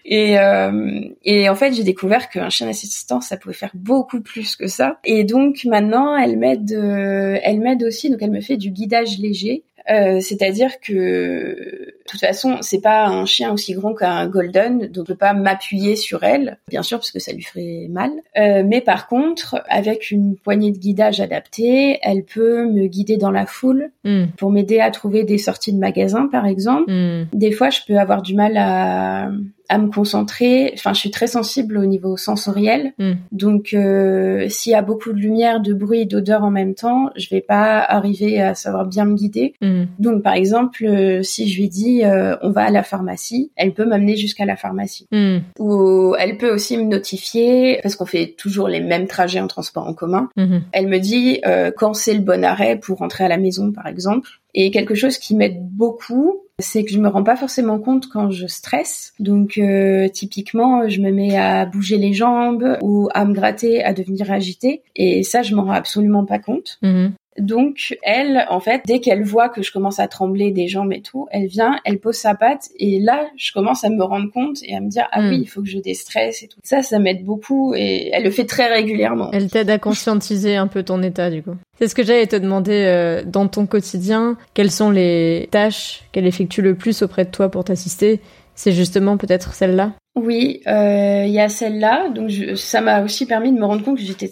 Et 0.05 0.39
euh, 0.39 1.01
et 1.23 1.49
en 1.49 1.55
fait, 1.55 1.73
j'ai 1.73 1.83
découvert 1.83 2.29
qu'un 2.29 2.49
chien 2.49 2.67
d'assistance, 2.67 3.27
ça 3.27 3.37
pouvait 3.37 3.53
faire 3.53 3.71
beaucoup 3.73 4.21
plus 4.21 4.55
que 4.55 4.67
ça. 4.67 4.99
Et 5.03 5.23
donc 5.23 5.63
maintenant, 5.65 6.15
elle 6.15 6.37
m'aide, 6.37 6.71
euh, 6.73 7.39
elle 7.43 7.59
m'aide 7.59 7.83
aussi. 7.83 8.09
Donc 8.09 8.19
elle 8.21 8.31
me 8.31 8.41
fait 8.41 8.57
du 8.57 8.71
guidage 8.71 9.17
léger. 9.19 9.63
Euh, 9.89 10.19
c'est-à-dire 10.19 10.79
que 10.81 11.95
toute 12.07 12.19
façon, 12.19 12.57
c'est 12.61 12.81
pas 12.81 13.07
un 13.07 13.25
chien 13.25 13.51
aussi 13.51 13.73
grand 13.73 13.93
qu'un 13.93 14.27
golden, 14.27 14.87
donc 14.87 15.05
je 15.07 15.13
peux 15.13 15.17
pas 15.17 15.33
m'appuyer 15.33 15.95
sur 15.95 16.23
elle, 16.23 16.57
bien 16.69 16.83
sûr, 16.83 16.97
parce 16.97 17.11
que 17.11 17.19
ça 17.19 17.31
lui 17.33 17.43
ferait 17.43 17.87
mal. 17.89 18.11
Euh, 18.37 18.63
mais 18.65 18.81
par 18.81 19.07
contre, 19.07 19.61
avec 19.69 20.11
une 20.11 20.35
poignée 20.35 20.71
de 20.71 20.77
guidage 20.77 21.19
adaptée, 21.19 21.99
elle 22.01 22.23
peut 22.23 22.65
me 22.65 22.87
guider 22.87 23.17
dans 23.17 23.31
la 23.31 23.45
foule 23.45 23.91
Mm. 24.07 24.27
pour 24.37 24.51
m'aider 24.51 24.79
à 24.79 24.89
trouver 24.91 25.23
des 25.23 25.37
sorties 25.37 25.73
de 25.73 25.79
magasins, 25.79 26.27
par 26.27 26.45
exemple. 26.45 26.91
Mm. 26.91 27.27
Des 27.33 27.51
fois, 27.51 27.69
je 27.69 27.79
peux 27.87 27.97
avoir 27.97 28.21
du 28.21 28.35
mal 28.35 28.55
à, 28.57 29.29
à 29.69 29.77
me 29.77 29.89
concentrer. 29.89 30.71
Enfin, 30.73 30.93
je 30.93 30.99
suis 30.99 31.11
très 31.11 31.27
sensible 31.27 31.77
au 31.77 31.85
niveau 31.85 32.17
sensoriel. 32.17 32.93
Mm. 32.97 33.13
Donc, 33.31 33.73
euh, 33.73 34.47
s'il 34.49 34.71
y 34.71 34.75
a 34.75 34.81
beaucoup 34.81 35.11
de 35.11 35.17
lumière, 35.17 35.59
de 35.59 35.73
bruit 35.73 36.01
et 36.01 36.05
d'odeur 36.05 36.43
en 36.43 36.51
même 36.51 36.73
temps, 36.73 37.09
je 37.15 37.29
vais 37.29 37.41
pas 37.41 37.79
arriver 37.79 38.41
à 38.41 38.55
savoir 38.55 38.85
bien 38.85 39.05
me 39.05 39.15
guider. 39.15 39.53
Mm. 39.61 39.83
Donc, 39.99 40.23
par 40.23 40.33
exemple, 40.33 40.85
euh, 40.85 41.23
si 41.23 41.49
je 41.49 41.59
lui 41.59 41.69
dis 41.69 42.03
euh, 42.03 42.35
on 42.41 42.51
va 42.51 42.63
à 42.63 42.69
la 42.69 42.83
pharmacie, 42.83 43.51
elle 43.55 43.73
peut 43.73 43.85
m'amener 43.85 44.15
jusqu'à 44.15 44.45
la 44.45 44.55
pharmacie. 44.55 45.07
Mm. 45.11 45.37
Ou 45.59 46.15
elle 46.17 46.37
peut 46.37 46.53
aussi 46.53 46.77
me 46.77 46.83
notifier 46.83 47.79
parce 47.83 47.95
qu'on 47.95 48.05
fait 48.05 48.35
toujours 48.37 48.67
les 48.67 48.79
mêmes 48.79 49.07
trajets 49.07 49.39
en 49.39 49.47
transport 49.47 49.87
en 49.87 49.93
commun. 49.93 50.29
Elle 50.71 50.87
me 50.87 50.99
dit 50.99 51.39
euh, 51.45 51.71
quand 51.75 51.93
c'est 51.93 52.13
le 52.13 52.21
bon 52.21 52.43
arrêt 52.43 52.77
pour 52.77 52.99
rentrer 52.99 53.25
à 53.25 53.27
la 53.27 53.37
maison, 53.37 53.71
par 53.71 53.87
exemple. 53.87 54.29
Et 54.53 54.71
quelque 54.71 54.95
chose 54.95 55.17
qui 55.17 55.35
m'aide 55.35 55.57
beaucoup, 55.59 56.41
c'est 56.59 56.83
que 56.83 56.91
je 56.91 56.99
me 56.99 57.07
rends 57.07 57.23
pas 57.23 57.35
forcément 57.35 57.79
compte 57.79 58.09
quand 58.09 58.31
je 58.31 58.47
stresse. 58.47 59.13
Donc 59.19 59.57
euh, 59.57 60.07
typiquement, 60.09 60.87
je 60.89 61.01
me 61.01 61.11
mets 61.11 61.37
à 61.37 61.65
bouger 61.65 61.97
les 61.97 62.13
jambes 62.13 62.77
ou 62.81 63.09
à 63.13 63.25
me 63.25 63.33
gratter, 63.33 63.83
à 63.83 63.93
devenir 63.93 64.31
agitée. 64.31 64.81
Et 64.95 65.23
ça, 65.23 65.43
je 65.43 65.55
m'en 65.55 65.65
rends 65.65 65.71
absolument 65.71 66.25
pas 66.25 66.39
compte. 66.39 66.79
Mhm. 66.81 67.13
Donc 67.37 67.95
elle, 68.03 68.45
en 68.49 68.59
fait, 68.59 68.81
dès 68.85 68.99
qu'elle 68.99 69.23
voit 69.23 69.49
que 69.49 69.61
je 69.61 69.71
commence 69.71 69.99
à 69.99 70.07
trembler 70.07 70.51
des 70.51 70.67
jambes 70.67 70.91
et 70.93 71.01
tout, 71.01 71.27
elle 71.31 71.47
vient, 71.47 71.79
elle 71.85 71.99
pose 71.99 72.15
sa 72.15 72.33
patte 72.35 72.69
et 72.77 72.99
là, 72.99 73.27
je 73.37 73.51
commence 73.51 73.83
à 73.83 73.89
me 73.89 74.03
rendre 74.03 74.31
compte 74.31 74.57
et 74.63 74.75
à 74.75 74.79
me 74.79 74.89
dire 74.89 75.07
ah 75.11 75.21
Mm. 75.21 75.29
oui, 75.29 75.39
il 75.41 75.47
faut 75.47 75.61
que 75.61 75.67
je 75.69 75.79
déstresse 75.79 76.43
et 76.43 76.47
tout. 76.47 76.59
Ça, 76.63 76.81
ça 76.83 76.99
m'aide 76.99 77.23
beaucoup 77.23 77.73
et 77.75 78.09
elle 78.13 78.23
le 78.23 78.31
fait 78.31 78.45
très 78.45 78.67
régulièrement. 78.73 79.29
Elle 79.33 79.49
t'aide 79.49 79.69
à 79.69 79.77
conscientiser 79.77 80.55
un 80.55 80.67
peu 80.67 80.83
ton 80.83 81.01
état, 81.03 81.29
du 81.29 81.43
coup. 81.43 81.55
C'est 81.79 81.87
ce 81.87 81.95
que 81.95 82.03
j'allais 82.03 82.27
te 82.27 82.35
demander 82.35 82.83
euh, 82.85 83.23
dans 83.25 83.47
ton 83.47 83.65
quotidien. 83.67 84.37
Quelles 84.53 84.71
sont 84.71 84.89
les 84.89 85.47
tâches 85.51 86.03
qu'elle 86.11 86.25
effectue 86.25 86.61
le 86.61 86.75
plus 86.75 87.01
auprès 87.03 87.25
de 87.25 87.29
toi 87.31 87.49
pour 87.51 87.63
t'assister? 87.63 88.19
C'est 88.55 88.71
justement 88.71 89.17
peut-être 89.17 89.53
celle-là? 89.53 89.93
Oui, 90.15 90.61
euh, 90.65 91.25
il 91.27 91.31
y 91.31 91.39
a 91.39 91.47
celle-là. 91.49 92.09
Donc 92.09 92.29
je- 92.29 92.55
ça 92.55 92.81
m'a 92.81 93.03
aussi 93.03 93.27
permis 93.27 93.51
de 93.51 93.59
me 93.59 93.65
rendre 93.65 93.83
compte 93.83 93.97
que 93.97 94.03
j'étais 94.03 94.31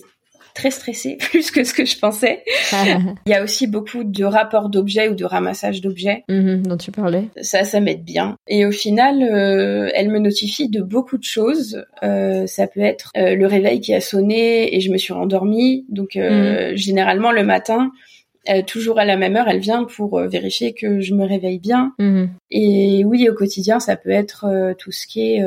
très 0.55 0.71
stressée, 0.71 1.17
plus 1.19 1.51
que 1.51 1.63
ce 1.63 1.73
que 1.73 1.85
je 1.85 1.99
pensais. 1.99 2.43
Il 3.27 3.31
y 3.31 3.33
a 3.33 3.43
aussi 3.43 3.67
beaucoup 3.67 4.03
de 4.03 4.23
rapports 4.23 4.69
d'objets 4.69 5.09
ou 5.09 5.13
de 5.13 5.25
ramassage 5.25 5.81
d'objets. 5.81 6.23
Mhm, 6.29 6.65
dont 6.65 6.77
tu 6.77 6.91
parlais. 6.91 7.25
Ça, 7.41 7.63
ça 7.63 7.79
m'aide 7.79 8.03
bien. 8.03 8.37
Et 8.47 8.65
au 8.65 8.71
final, 8.71 9.21
euh, 9.21 9.89
elle 9.93 10.09
me 10.09 10.19
notifie 10.19 10.69
de 10.69 10.81
beaucoup 10.81 11.17
de 11.19 11.23
choses. 11.23 11.85
Euh, 12.01 12.47
ça 12.47 12.65
peut 12.65 12.81
être 12.81 13.11
euh, 13.17 13.35
le 13.35 13.45
réveil 13.45 13.81
qui 13.81 13.93
a 13.93 14.01
sonné 14.01 14.75
et 14.75 14.79
je 14.79 14.91
me 14.91 14.97
suis 14.97 15.13
rendormie. 15.13 15.85
Donc 15.89 16.15
euh, 16.15 16.71
généralement 16.75 17.31
le 17.31 17.43
matin, 17.43 17.91
euh, 18.49 18.61
toujours 18.61 18.99
à 18.99 19.05
la 19.05 19.17
même 19.17 19.35
heure, 19.35 19.47
elle 19.47 19.59
vient 19.59 19.85
pour 19.85 20.19
euh, 20.19 20.27
vérifier 20.27 20.73
que 20.73 20.99
je 21.01 21.13
me 21.15 21.25
réveille 21.25 21.59
bien. 21.59 21.93
Mhm. 21.99 22.29
Et 22.51 23.03
oui, 23.05 23.27
au 23.29 23.33
quotidien, 23.33 23.79
ça 23.79 23.95
peut 23.95 24.11
être 24.11 24.45
euh, 24.45 24.73
tout 24.77 24.91
ce 24.91 25.07
qui 25.07 25.33
est 25.33 25.43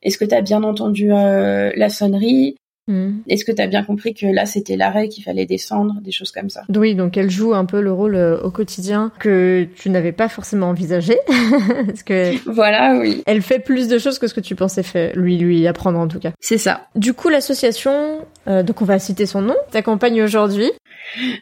est-ce 0.00 0.16
que 0.16 0.24
tu 0.24 0.34
as 0.34 0.42
bien 0.42 0.62
entendu 0.62 1.08
la 1.08 1.88
sonnerie? 1.88 2.56
Mhm. 2.88 3.22
Est-ce 3.28 3.44
que 3.44 3.52
tu 3.52 3.62
as 3.62 3.66
bien 3.66 3.84
compris 3.84 4.14
que 4.14 4.26
là, 4.26 4.46
c'était 4.46 4.76
l'arrêt, 4.76 5.08
qu'il 5.08 5.22
fallait 5.22 5.46
descendre 5.46 5.94
Des 6.02 6.10
choses 6.10 6.32
comme 6.32 6.50
ça? 6.50 6.62
Oui, 6.74 6.94
donc 6.94 7.16
elle 7.16 7.30
joue 7.30 7.54
un 7.54 7.64
peu 7.66 7.80
le 7.80 7.92
rôle 7.92 8.16
euh, 8.16 8.40
au 8.40 8.50
quotidien 8.50 9.12
que 9.20 9.66
tu 9.76 9.90
n'avais 9.90 10.12
pas 10.12 10.28
forcément 10.28 10.68
envisagé. 10.70 11.16
Parce 11.86 12.02
que 12.02 12.32
Voilà, 12.50 12.98
oui. 12.98 13.22
elle 13.26 13.42
fait 13.42 13.58
plus 13.60 13.86
de 13.88 13.98
choses 13.98 14.18
que 14.18 14.26
ce 14.26 14.34
que 14.34 14.40
tu 14.40 14.54
pensais 14.54 14.82
faire, 14.82 15.12
lui, 15.14 15.38
lui 15.38 15.66
apprendre 15.66 15.98
en 15.98 16.08
tout 16.08 16.18
cas. 16.18 16.32
C'est 16.40 16.58
ça. 16.58 16.88
Du 16.96 17.12
coup, 17.14 17.28
l'association, 17.28 18.20
euh, 18.48 18.62
donc 18.62 18.80
on 18.82 18.84
va 18.84 18.98
citer 18.98 19.26
son 19.26 19.42
nom, 19.42 19.56
t'accompagne 19.70 20.22
aujourd'hui. 20.22 20.70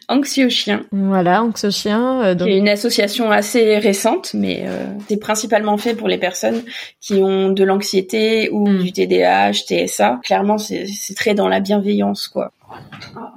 Anxio 0.09 0.49
Chien, 0.49 0.83
Voilà, 0.93 1.43
Anxo 1.43 1.71
Chien. 1.71 2.23
euh, 2.23 2.35
donc... 2.35 2.47
qui 2.49 2.55
est 2.55 2.59
une 2.59 2.69
association 2.69 3.31
assez 3.31 3.79
récente, 3.79 4.33
mais 4.35 4.65
euh, 4.67 4.85
c'est 5.09 5.17
principalement 5.19 5.77
fait 5.77 5.95
pour 5.95 6.09
les 6.09 6.19
personnes 6.19 6.63
qui 7.01 7.15
ont 7.15 7.51
de 7.51 7.65
l'anxiété 7.65 8.49
ou 8.51 8.69
Mm. 8.69 8.79
du 8.79 8.93
TDAH, 8.93 9.53
TSA. 9.67 10.21
Clairement, 10.25 10.59
c'est 10.59 10.87
c'est 10.87 11.15
très 11.15 11.35
dans 11.35 11.49
la 11.49 11.61
bienveillance, 11.61 12.29
quoi. 12.29 12.53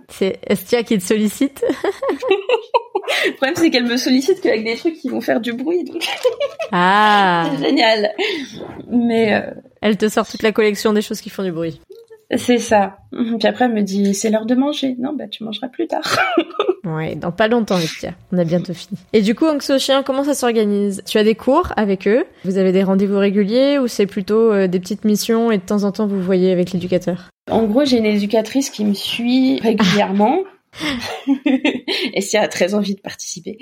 C'est 0.09 0.39
Estia 0.47 0.83
qui 0.83 0.97
te 0.97 1.03
sollicite. 1.03 1.63
Le 3.25 3.33
problème, 3.35 3.55
c'est 3.55 3.69
qu'elle 3.71 3.85
me 3.85 3.97
sollicite 3.97 4.39
qu'avec 4.41 4.63
des 4.63 4.75
trucs 4.75 4.95
qui 4.95 5.09
vont 5.09 5.21
faire 5.21 5.39
du 5.41 5.53
bruit, 5.53 5.83
donc 5.83 6.03
Ah 6.71 7.49
c'est 7.59 7.65
génial. 7.69 8.11
Mais 8.89 9.33
euh, 9.33 9.41
Elle 9.81 9.97
te 9.97 10.07
sort 10.09 10.27
toute 10.27 10.43
la 10.43 10.51
collection 10.51 10.93
des 10.93 11.01
choses 11.01 11.21
qui 11.21 11.29
font 11.29 11.43
du 11.43 11.51
bruit. 11.51 11.79
C'est 12.37 12.59
ça. 12.59 12.97
Puis 13.11 13.47
après, 13.47 13.65
elle 13.65 13.73
me 13.73 13.81
dit, 13.81 14.13
c'est 14.13 14.29
l'heure 14.29 14.45
de 14.45 14.55
manger. 14.55 14.95
Non, 14.99 15.13
bah 15.13 15.27
tu 15.27 15.43
mangeras 15.43 15.67
plus 15.67 15.87
tard. 15.87 16.17
Ouais, 16.85 17.15
dans 17.15 17.31
pas 17.31 17.47
longtemps, 17.47 17.77
Estia. 17.77 18.13
On 18.31 18.37
a 18.37 18.43
bientôt 18.43 18.73
fini. 18.73 18.99
Et 19.13 19.21
du 19.21 19.35
coup, 19.35 19.45
Anxo 19.45 19.77
Chien, 19.77 20.01
comment 20.01 20.23
ça 20.23 20.33
s'organise? 20.33 21.03
Tu 21.05 21.17
as 21.17 21.23
des 21.23 21.35
cours 21.35 21.73
avec 21.75 22.07
eux? 22.07 22.25
Vous 22.45 22.57
avez 22.57 22.71
des 22.71 22.83
rendez-vous 22.83 23.17
réguliers 23.17 23.77
ou 23.77 23.87
c'est 23.87 24.07
plutôt 24.07 24.51
euh, 24.51 24.67
des 24.67 24.79
petites 24.79 25.05
missions 25.05 25.51
et 25.51 25.57
de 25.57 25.63
temps 25.63 25.83
en 25.83 25.91
temps 25.91 26.07
vous 26.07 26.21
voyez 26.21 26.51
avec 26.51 26.71
l'éducateur? 26.71 27.29
En 27.51 27.65
gros, 27.65 27.85
j'ai 27.85 27.97
une 27.97 28.05
éducatrice 28.05 28.69
qui 28.69 28.85
me 28.85 28.93
suit 28.93 29.59
régulièrement. 29.59 30.39
et 32.13 32.21
si 32.21 32.37
elle 32.37 32.43
a 32.43 32.47
très 32.47 32.73
envie 32.73 32.95
de 32.95 33.01
participer, 33.01 33.57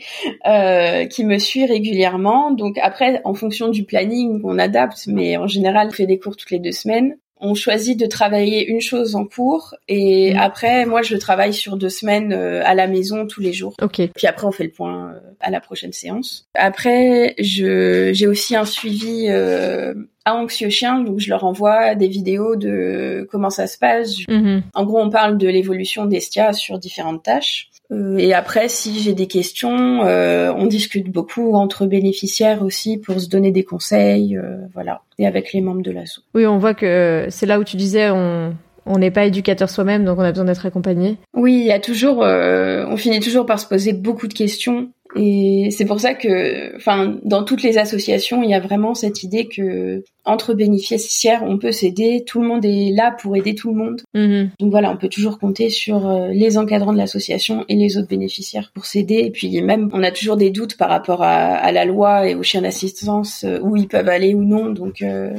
euh, 0.46 1.06
qui 1.06 1.26
me 1.26 1.38
suit 1.38 1.66
régulièrement. 1.66 2.52
Donc 2.52 2.78
après, 2.82 3.22
en 3.24 3.34
fonction 3.34 3.70
du 3.70 3.84
planning, 3.84 4.42
on 4.44 4.60
adapte, 4.60 5.08
mais 5.08 5.38
en 5.38 5.48
général, 5.48 5.88
on 5.88 5.92
fait 5.92 6.06
des 6.06 6.20
cours 6.20 6.36
toutes 6.36 6.52
les 6.52 6.60
deux 6.60 6.72
semaines. 6.72 7.18
On 7.40 7.54
choisit 7.54 8.00
de 8.00 8.06
travailler 8.08 8.68
une 8.68 8.82
chose 8.82 9.16
en 9.16 9.26
cours 9.26 9.76
et 9.88 10.34
Mhm. 10.34 10.40
après, 10.40 10.86
moi, 10.86 11.02
je 11.02 11.16
travaille 11.16 11.54
sur 11.54 11.78
deux 11.78 11.90
semaines 11.90 12.34
euh, 12.34 12.62
à 12.66 12.74
la 12.74 12.88
maison 12.88 13.28
tous 13.28 13.42
les 13.42 13.54
jours. 13.54 13.76
Ok. 13.82 14.02
Puis 14.16 14.28
après, 14.28 14.48
on 14.48 14.52
fait 14.52 14.64
le 14.64 14.72
point 14.72 15.12
euh, 15.14 15.20
à 15.40 15.50
la 15.52 15.60
prochaine 15.62 15.94
séance. 15.94 16.48
Après, 16.56 17.36
je 17.40 18.12
j'ai 18.14 18.28
aussi 18.28 18.56
un 18.56 18.66
suivi 18.66 19.28
euh, 19.30 19.94
à 20.26 20.36
Anxieux 20.36 20.70
Chien, 20.70 21.00
donc 21.02 21.20
je 21.20 21.30
leur 21.30 21.44
envoie 21.46 21.96
des 21.96 22.08
vidéos 22.08 22.56
de 22.56 23.28
comment 23.32 23.50
ça 23.50 23.68
se 23.68 23.78
passe. 23.78 24.16
Mhm. 24.28 24.64
En 24.74 24.84
gros, 24.86 25.00
on 25.00 25.10
parle 25.10 25.38
de 25.38 25.48
l'évolution 25.48 26.06
d'Estia 26.06 26.54
sur 26.54 26.80
différentes 26.80 27.24
tâches. 27.24 27.70
Euh, 27.92 28.18
et 28.18 28.34
après, 28.34 28.68
si 28.68 29.00
j'ai 29.00 29.14
des 29.14 29.28
questions, 29.28 30.06
euh, 30.06 30.52
on 30.56 30.66
discute 30.66 31.10
beaucoup 31.10 31.56
entre 31.56 31.86
bénéficiaires 31.86 32.64
aussi 32.64 32.98
pour 32.98 33.20
se 33.20 33.30
donner 33.30 33.52
des 33.52 33.64
conseils, 33.64 34.38
euh, 34.38 34.58
voilà, 34.74 35.02
et 35.20 35.26
avec 35.26 35.54
les 35.54 35.62
membres 35.62 35.82
de 35.82 35.92
l'asso. 35.92 36.22
Oui, 36.36 36.46
on 36.46 36.58
voit 36.58 36.74
que 36.74 37.28
c'est 37.30 37.46
là 37.46 37.60
où 37.60 37.64
tu 37.64 37.78
disais 37.78 38.10
on 38.10 38.56
on 38.88 38.98
n'est 38.98 39.12
pas 39.12 39.26
éducateur 39.26 39.70
soi-même, 39.70 40.06
donc 40.06 40.18
on 40.18 40.24
a 40.24 40.32
besoin 40.32 40.46
d'être 40.46 40.66
accompagné. 40.66 41.18
Oui, 41.34 41.60
il 41.60 41.66
y 41.66 41.72
a 41.72 41.80
toujours, 41.80 42.24
euh, 42.24 42.86
on 42.88 42.98
finit 42.98 43.20
toujours 43.20 43.46
par 43.46 43.60
se 43.60 43.68
poser 43.68 43.94
beaucoup 43.94 44.28
de 44.28 44.34
questions. 44.34 44.90
Et 45.18 45.70
c'est 45.72 45.86
pour 45.86 46.00
ça 46.00 46.14
que, 46.14 46.76
enfin, 46.76 47.16
dans 47.24 47.44
toutes 47.44 47.64
les 47.64 47.78
associations, 47.78 48.44
il 48.44 48.50
y 48.50 48.54
a 48.54 48.60
vraiment 48.60 48.94
cette 48.94 49.24
idée 49.24 49.48
que 49.48 50.04
entre 50.28 50.54
bénéficiaires, 50.54 51.42
on 51.46 51.58
peut 51.58 51.72
s'aider. 51.72 52.24
Tout 52.26 52.42
le 52.42 52.48
monde 52.48 52.66
est 52.66 52.92
là 52.92 53.16
pour 53.20 53.36
aider 53.38 53.56
tout 53.56 53.70
le 53.70 53.78
monde. 53.78 54.02
Mhm. 54.14 54.52
Donc 54.60 54.72
voilà, 54.72 54.92
on 54.92 54.98
peut 54.98 55.08
toujours 55.08 55.40
compter 55.40 55.70
sur 55.70 56.08
euh, 56.08 56.28
les 56.32 56.58
encadrants 56.58 56.92
de 56.92 56.98
l'association 56.98 57.66
et 57.70 57.76
les 57.76 57.98
autres 57.98 58.10
bénéficiaires 58.10 58.72
pour 58.74 58.86
s'aider. 58.86 59.16
Et 59.16 59.32
puis 59.32 59.62
même, 59.62 59.90
on 59.94 60.04
a 60.04 60.12
toujours 60.12 60.36
des 60.36 60.50
doutes 60.50 60.76
par 60.76 60.90
rapport 60.90 61.24
à, 61.24 61.56
à 61.56 61.72
la 61.72 61.86
loi 61.86 62.28
et 62.28 62.36
aux 62.36 62.44
chiens 62.44 62.62
d'assistance 62.62 63.46
euh, 63.46 63.60
où 63.62 63.78
ils 63.78 63.88
peuvent 63.88 64.10
aller 64.10 64.34
ou 64.34 64.44
non. 64.44 64.70
Donc 64.70 65.02
euh, 65.02 65.34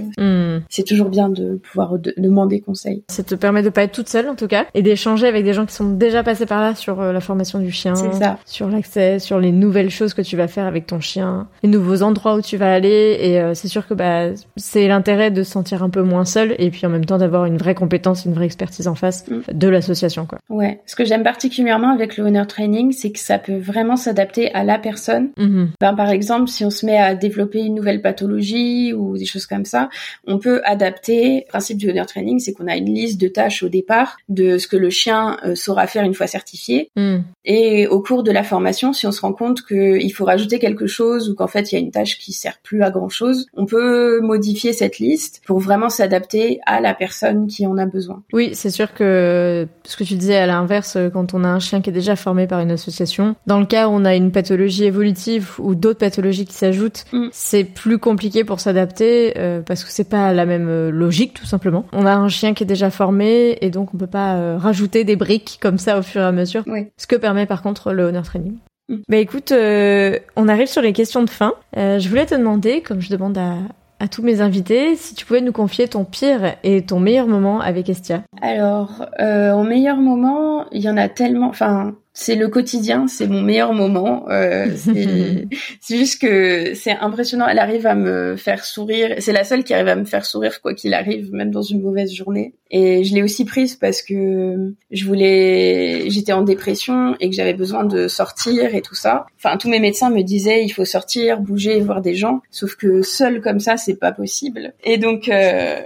C'est 0.68 0.84
toujours 0.84 1.08
bien 1.08 1.28
de 1.28 1.60
pouvoir 1.70 1.98
de- 1.98 2.14
demander 2.16 2.60
conseil. 2.60 3.02
Ça 3.08 3.22
te 3.22 3.34
permet 3.34 3.62
de 3.62 3.70
pas 3.70 3.82
être 3.82 3.92
toute 3.92 4.08
seule 4.08 4.28
en 4.28 4.34
tout 4.34 4.48
cas 4.48 4.66
et 4.74 4.82
d'échanger 4.82 5.26
avec 5.26 5.44
des 5.44 5.52
gens 5.52 5.66
qui 5.66 5.74
sont 5.74 5.90
déjà 5.90 6.22
passés 6.22 6.46
par 6.46 6.60
là 6.60 6.74
sur 6.74 7.00
euh, 7.00 7.12
la 7.12 7.20
formation 7.20 7.58
du 7.58 7.70
chien, 7.70 7.94
ça. 7.94 8.38
sur 8.46 8.68
l'accès, 8.68 9.18
sur 9.18 9.38
les 9.38 9.52
nouvelles 9.52 9.90
choses 9.90 10.14
que 10.14 10.22
tu 10.22 10.36
vas 10.36 10.48
faire 10.48 10.66
avec 10.66 10.86
ton 10.86 11.00
chien, 11.00 11.48
les 11.62 11.68
nouveaux 11.68 12.02
endroits 12.02 12.34
où 12.36 12.42
tu 12.42 12.56
vas 12.56 12.72
aller 12.72 13.18
et 13.20 13.40
euh, 13.40 13.54
c'est 13.54 13.68
sûr 13.68 13.86
que 13.86 13.94
bah 13.94 14.30
c'est 14.56 14.88
l'intérêt 14.88 15.30
de 15.30 15.42
se 15.42 15.50
sentir 15.50 15.82
un 15.82 15.90
peu 15.90 16.02
moins 16.02 16.24
seul 16.24 16.54
et 16.58 16.70
puis 16.70 16.86
en 16.86 16.90
même 16.90 17.04
temps 17.04 17.18
d'avoir 17.18 17.44
une 17.44 17.56
vraie 17.56 17.74
compétence, 17.74 18.24
une 18.24 18.34
vraie 18.34 18.46
expertise 18.46 18.88
en 18.88 18.94
face 18.94 19.26
mm. 19.28 19.52
de 19.52 19.68
l'association, 19.68 20.26
quoi. 20.26 20.38
Ouais. 20.48 20.80
Ce 20.86 20.96
que 20.96 21.04
j'aime 21.04 21.22
particulièrement 21.22 21.92
avec 21.92 22.16
le 22.16 22.24
owner 22.24 22.44
training, 22.46 22.92
c'est 22.92 23.10
que 23.10 23.18
ça 23.18 23.38
peut 23.38 23.58
vraiment 23.58 23.96
s'adapter 23.96 24.52
à 24.54 24.64
la 24.64 24.78
personne. 24.78 25.30
Mm-hmm. 25.38 25.66
Ben, 25.80 25.94
par 25.94 26.10
exemple, 26.10 26.48
si 26.48 26.64
on 26.64 26.70
se 26.70 26.86
met 26.86 26.98
à 26.98 27.14
développer 27.14 27.60
une 27.60 27.74
nouvelle 27.74 28.02
pathologie 28.02 28.92
ou 28.92 29.16
des 29.16 29.26
choses 29.26 29.46
comme 29.46 29.64
ça, 29.64 29.88
on 30.26 30.38
peut 30.38 30.47
adapter. 30.64 31.44
Le 31.46 31.48
principe 31.48 31.78
du 31.78 31.90
owner 31.90 32.04
training, 32.06 32.38
c'est 32.38 32.52
qu'on 32.52 32.66
a 32.66 32.76
une 32.76 32.92
liste 32.92 33.20
de 33.20 33.28
tâches 33.28 33.62
au 33.62 33.68
départ 33.68 34.16
de 34.28 34.58
ce 34.58 34.68
que 34.68 34.76
le 34.76 34.90
chien 34.90 35.38
euh, 35.44 35.54
saura 35.54 35.86
faire 35.86 36.04
une 36.04 36.14
fois 36.14 36.26
certifié. 36.26 36.90
Mm. 36.96 37.18
Et 37.44 37.86
au 37.86 38.00
cours 38.00 38.22
de 38.22 38.30
la 38.30 38.42
formation, 38.42 38.92
si 38.92 39.06
on 39.06 39.12
se 39.12 39.20
rend 39.20 39.32
compte 39.32 39.64
qu'il 39.66 40.12
faut 40.12 40.24
rajouter 40.24 40.58
quelque 40.58 40.86
chose 40.86 41.28
ou 41.28 41.34
qu'en 41.34 41.46
fait 41.46 41.72
il 41.72 41.74
y 41.74 41.78
a 41.78 41.80
une 41.80 41.90
tâche 41.90 42.18
qui 42.18 42.32
sert 42.32 42.58
plus 42.62 42.82
à 42.82 42.90
grand 42.90 43.08
chose, 43.08 43.46
on 43.54 43.66
peut 43.66 44.20
modifier 44.20 44.72
cette 44.72 44.98
liste 44.98 45.42
pour 45.46 45.58
vraiment 45.58 45.88
s'adapter 45.88 46.60
à 46.66 46.80
la 46.80 46.94
personne 46.94 47.46
qui 47.46 47.66
en 47.66 47.78
a 47.78 47.86
besoin. 47.86 48.22
Oui, 48.32 48.50
c'est 48.52 48.70
sûr 48.70 48.94
que 48.94 49.66
ce 49.84 49.96
que 49.96 50.04
tu 50.04 50.14
disais 50.14 50.36
à 50.36 50.46
l'inverse, 50.46 50.98
quand 51.12 51.34
on 51.34 51.44
a 51.44 51.48
un 51.48 51.58
chien 51.58 51.80
qui 51.80 51.90
est 51.90 51.92
déjà 51.92 52.16
formé 52.16 52.46
par 52.46 52.60
une 52.60 52.70
association, 52.70 53.36
dans 53.46 53.58
le 53.58 53.66
cas 53.66 53.88
où 53.88 53.92
on 53.92 54.04
a 54.04 54.14
une 54.14 54.32
pathologie 54.32 54.84
évolutive 54.84 55.52
ou 55.58 55.74
d'autres 55.74 55.98
pathologies 55.98 56.44
qui 56.44 56.54
s'ajoutent, 56.54 57.04
mm. 57.12 57.28
c'est 57.32 57.64
plus 57.64 57.98
compliqué 57.98 58.44
pour 58.44 58.60
s'adapter 58.60 59.34
euh, 59.38 59.62
parce 59.62 59.84
que 59.84 59.90
c'est 59.90 60.08
pas 60.08 60.32
la 60.38 60.46
même 60.46 60.68
euh, 60.68 60.90
logique 60.90 61.34
tout 61.34 61.44
simplement. 61.44 61.84
On 61.92 62.06
a 62.06 62.14
un 62.14 62.28
chien 62.28 62.54
qui 62.54 62.62
est 62.64 62.66
déjà 62.66 62.90
formé 62.90 63.58
et 63.60 63.70
donc 63.70 63.92
on 63.94 63.98
peut 63.98 64.06
pas 64.06 64.36
euh, 64.36 64.56
rajouter 64.56 65.04
des 65.04 65.16
briques 65.16 65.58
comme 65.60 65.78
ça 65.78 65.98
au 65.98 66.02
fur 66.02 66.22
et 66.22 66.24
à 66.24 66.32
mesure. 66.32 66.64
Ce 66.96 67.06
que 67.06 67.16
permet 67.16 67.46
par 67.46 67.62
contre 67.62 67.92
le 67.92 68.04
honor 68.04 68.24
training. 68.24 68.56
Mm. 68.88 68.96
Bah 69.08 69.16
écoute, 69.18 69.52
on 69.52 70.48
arrive 70.48 70.68
sur 70.68 70.80
les 70.80 70.92
questions 70.92 71.22
de 71.22 71.30
fin. 71.30 71.52
je 71.76 72.08
voulais 72.08 72.26
te 72.26 72.34
demander, 72.34 72.80
comme 72.80 73.00
je 73.00 73.10
demande 73.10 73.36
à, 73.36 73.56
à 74.00 74.08
tous 74.08 74.22
mes 74.22 74.40
invités, 74.40 74.96
si 74.96 75.14
tu 75.14 75.26
pouvais 75.26 75.40
nous 75.40 75.52
confier 75.52 75.88
ton 75.88 76.04
pire 76.04 76.54
et 76.62 76.82
ton 76.82 77.00
meilleur 77.00 77.26
moment 77.26 77.60
avec 77.60 77.88
Estia. 77.88 78.22
Alors, 78.40 79.06
euh, 79.20 79.50
en 79.50 79.64
meilleur 79.64 79.96
moment, 79.96 80.66
il 80.70 80.82
y 80.82 80.88
en 80.88 80.96
a 80.96 81.08
tellement. 81.08 81.48
Enfin, 81.48 81.94
c'est 82.20 82.34
le 82.34 82.48
quotidien, 82.48 83.06
c'est 83.06 83.28
mon 83.28 83.42
meilleur 83.42 83.72
moment. 83.74 84.28
Euh, 84.28 84.66
c'est 85.80 85.96
juste 85.96 86.20
que 86.20 86.74
c'est 86.74 86.90
impressionnant. 86.90 87.46
Elle 87.46 87.60
arrive 87.60 87.86
à 87.86 87.94
me 87.94 88.34
faire 88.34 88.64
sourire. 88.64 89.14
C'est 89.20 89.32
la 89.32 89.44
seule 89.44 89.62
qui 89.62 89.72
arrive 89.72 89.86
à 89.86 89.94
me 89.94 90.04
faire 90.04 90.26
sourire 90.26 90.60
quoi 90.60 90.74
qu'il 90.74 90.94
arrive, 90.94 91.32
même 91.32 91.52
dans 91.52 91.62
une 91.62 91.80
mauvaise 91.80 92.12
journée. 92.12 92.54
Et 92.72 93.04
je 93.04 93.14
l'ai 93.14 93.22
aussi 93.22 93.44
prise 93.44 93.76
parce 93.76 94.02
que 94.02 94.74
je 94.90 95.04
voulais, 95.04 96.10
j'étais 96.10 96.32
en 96.32 96.42
dépression 96.42 97.14
et 97.20 97.30
que 97.30 97.36
j'avais 97.36 97.54
besoin 97.54 97.84
de 97.84 98.08
sortir 98.08 98.74
et 98.74 98.82
tout 98.82 98.96
ça. 98.96 99.26
Enfin, 99.36 99.56
tous 99.56 99.68
mes 99.68 99.78
médecins 99.78 100.10
me 100.10 100.22
disaient 100.22 100.64
il 100.64 100.70
faut 100.70 100.84
sortir, 100.84 101.40
bouger, 101.40 101.78
voir 101.80 102.02
des 102.02 102.16
gens. 102.16 102.40
Sauf 102.50 102.74
que 102.74 103.00
seul 103.02 103.40
comme 103.40 103.60
ça, 103.60 103.76
c'est 103.76 103.96
pas 103.96 104.10
possible. 104.10 104.74
Et 104.82 104.98
donc, 104.98 105.28
euh... 105.28 105.82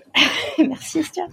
merci 0.58 1.00
Estia. 1.00 1.24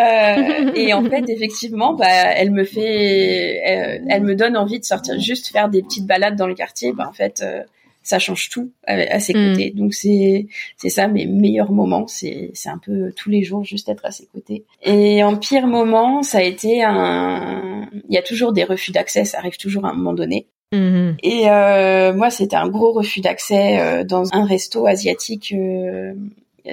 Euh, 0.00 0.72
et 0.74 0.92
en 0.92 1.04
fait, 1.04 1.28
effectivement, 1.28 1.94
bah, 1.94 2.06
elle 2.08 2.50
me 2.50 2.64
fait, 2.64 3.62
euh, 3.66 3.98
elle 4.08 4.22
me 4.22 4.34
donne 4.34 4.56
envie 4.56 4.78
de 4.78 4.84
sortir, 4.84 5.18
juste 5.18 5.48
faire 5.48 5.68
des 5.68 5.82
petites 5.82 6.06
balades 6.06 6.36
dans 6.36 6.46
le 6.46 6.54
quartier. 6.54 6.92
Bah, 6.92 7.06
en 7.08 7.12
fait, 7.12 7.42
euh, 7.42 7.62
ça 8.06 8.18
change 8.18 8.48
tout 8.50 8.70
à, 8.86 9.18
ses 9.18 9.34
hmm. 9.34 9.52
côtés. 9.52 9.70
Donc 9.70 9.92
c'est 9.92 10.46
c'est 10.76 10.88
ça 10.88 11.08
mes 11.08 11.26
meilleurs 11.26 11.72
moments. 11.72 12.06
C'est 12.06 12.50
c'est 12.54 12.68
un 12.68 12.78
peu 12.78 13.12
tous 13.16 13.30
les 13.30 13.42
jours 13.42 13.64
juste 13.64 13.88
être 13.88 14.04
à 14.04 14.12
ses 14.12 14.26
côtés. 14.26 14.64
Et 14.82 15.24
en 15.24 15.36
pire 15.36 15.66
moment, 15.66 16.22
ça 16.22 16.38
a 16.38 16.42
été 16.42 16.84
un. 16.84 17.88
Il 18.08 18.14
y 18.14 18.18
a 18.18 18.22
toujours 18.22 18.52
des 18.52 18.64
refus 18.64 18.92
d'accès. 18.92 19.24
Ça 19.24 19.38
arrive 19.38 19.56
toujours 19.56 19.84
à 19.86 19.90
un 19.90 19.94
moment 19.94 20.12
donné. 20.12 20.46
Hmm. 20.72 21.12
Et 21.22 21.50
euh, 21.50 22.12
moi, 22.12 22.30
c'était 22.30 22.56
un 22.56 22.68
gros 22.68 22.92
refus 22.92 23.20
d'accès 23.20 23.80
euh, 23.80 24.04
dans 24.04 24.32
un 24.32 24.44
resto 24.44 24.86
asiatique 24.86 25.52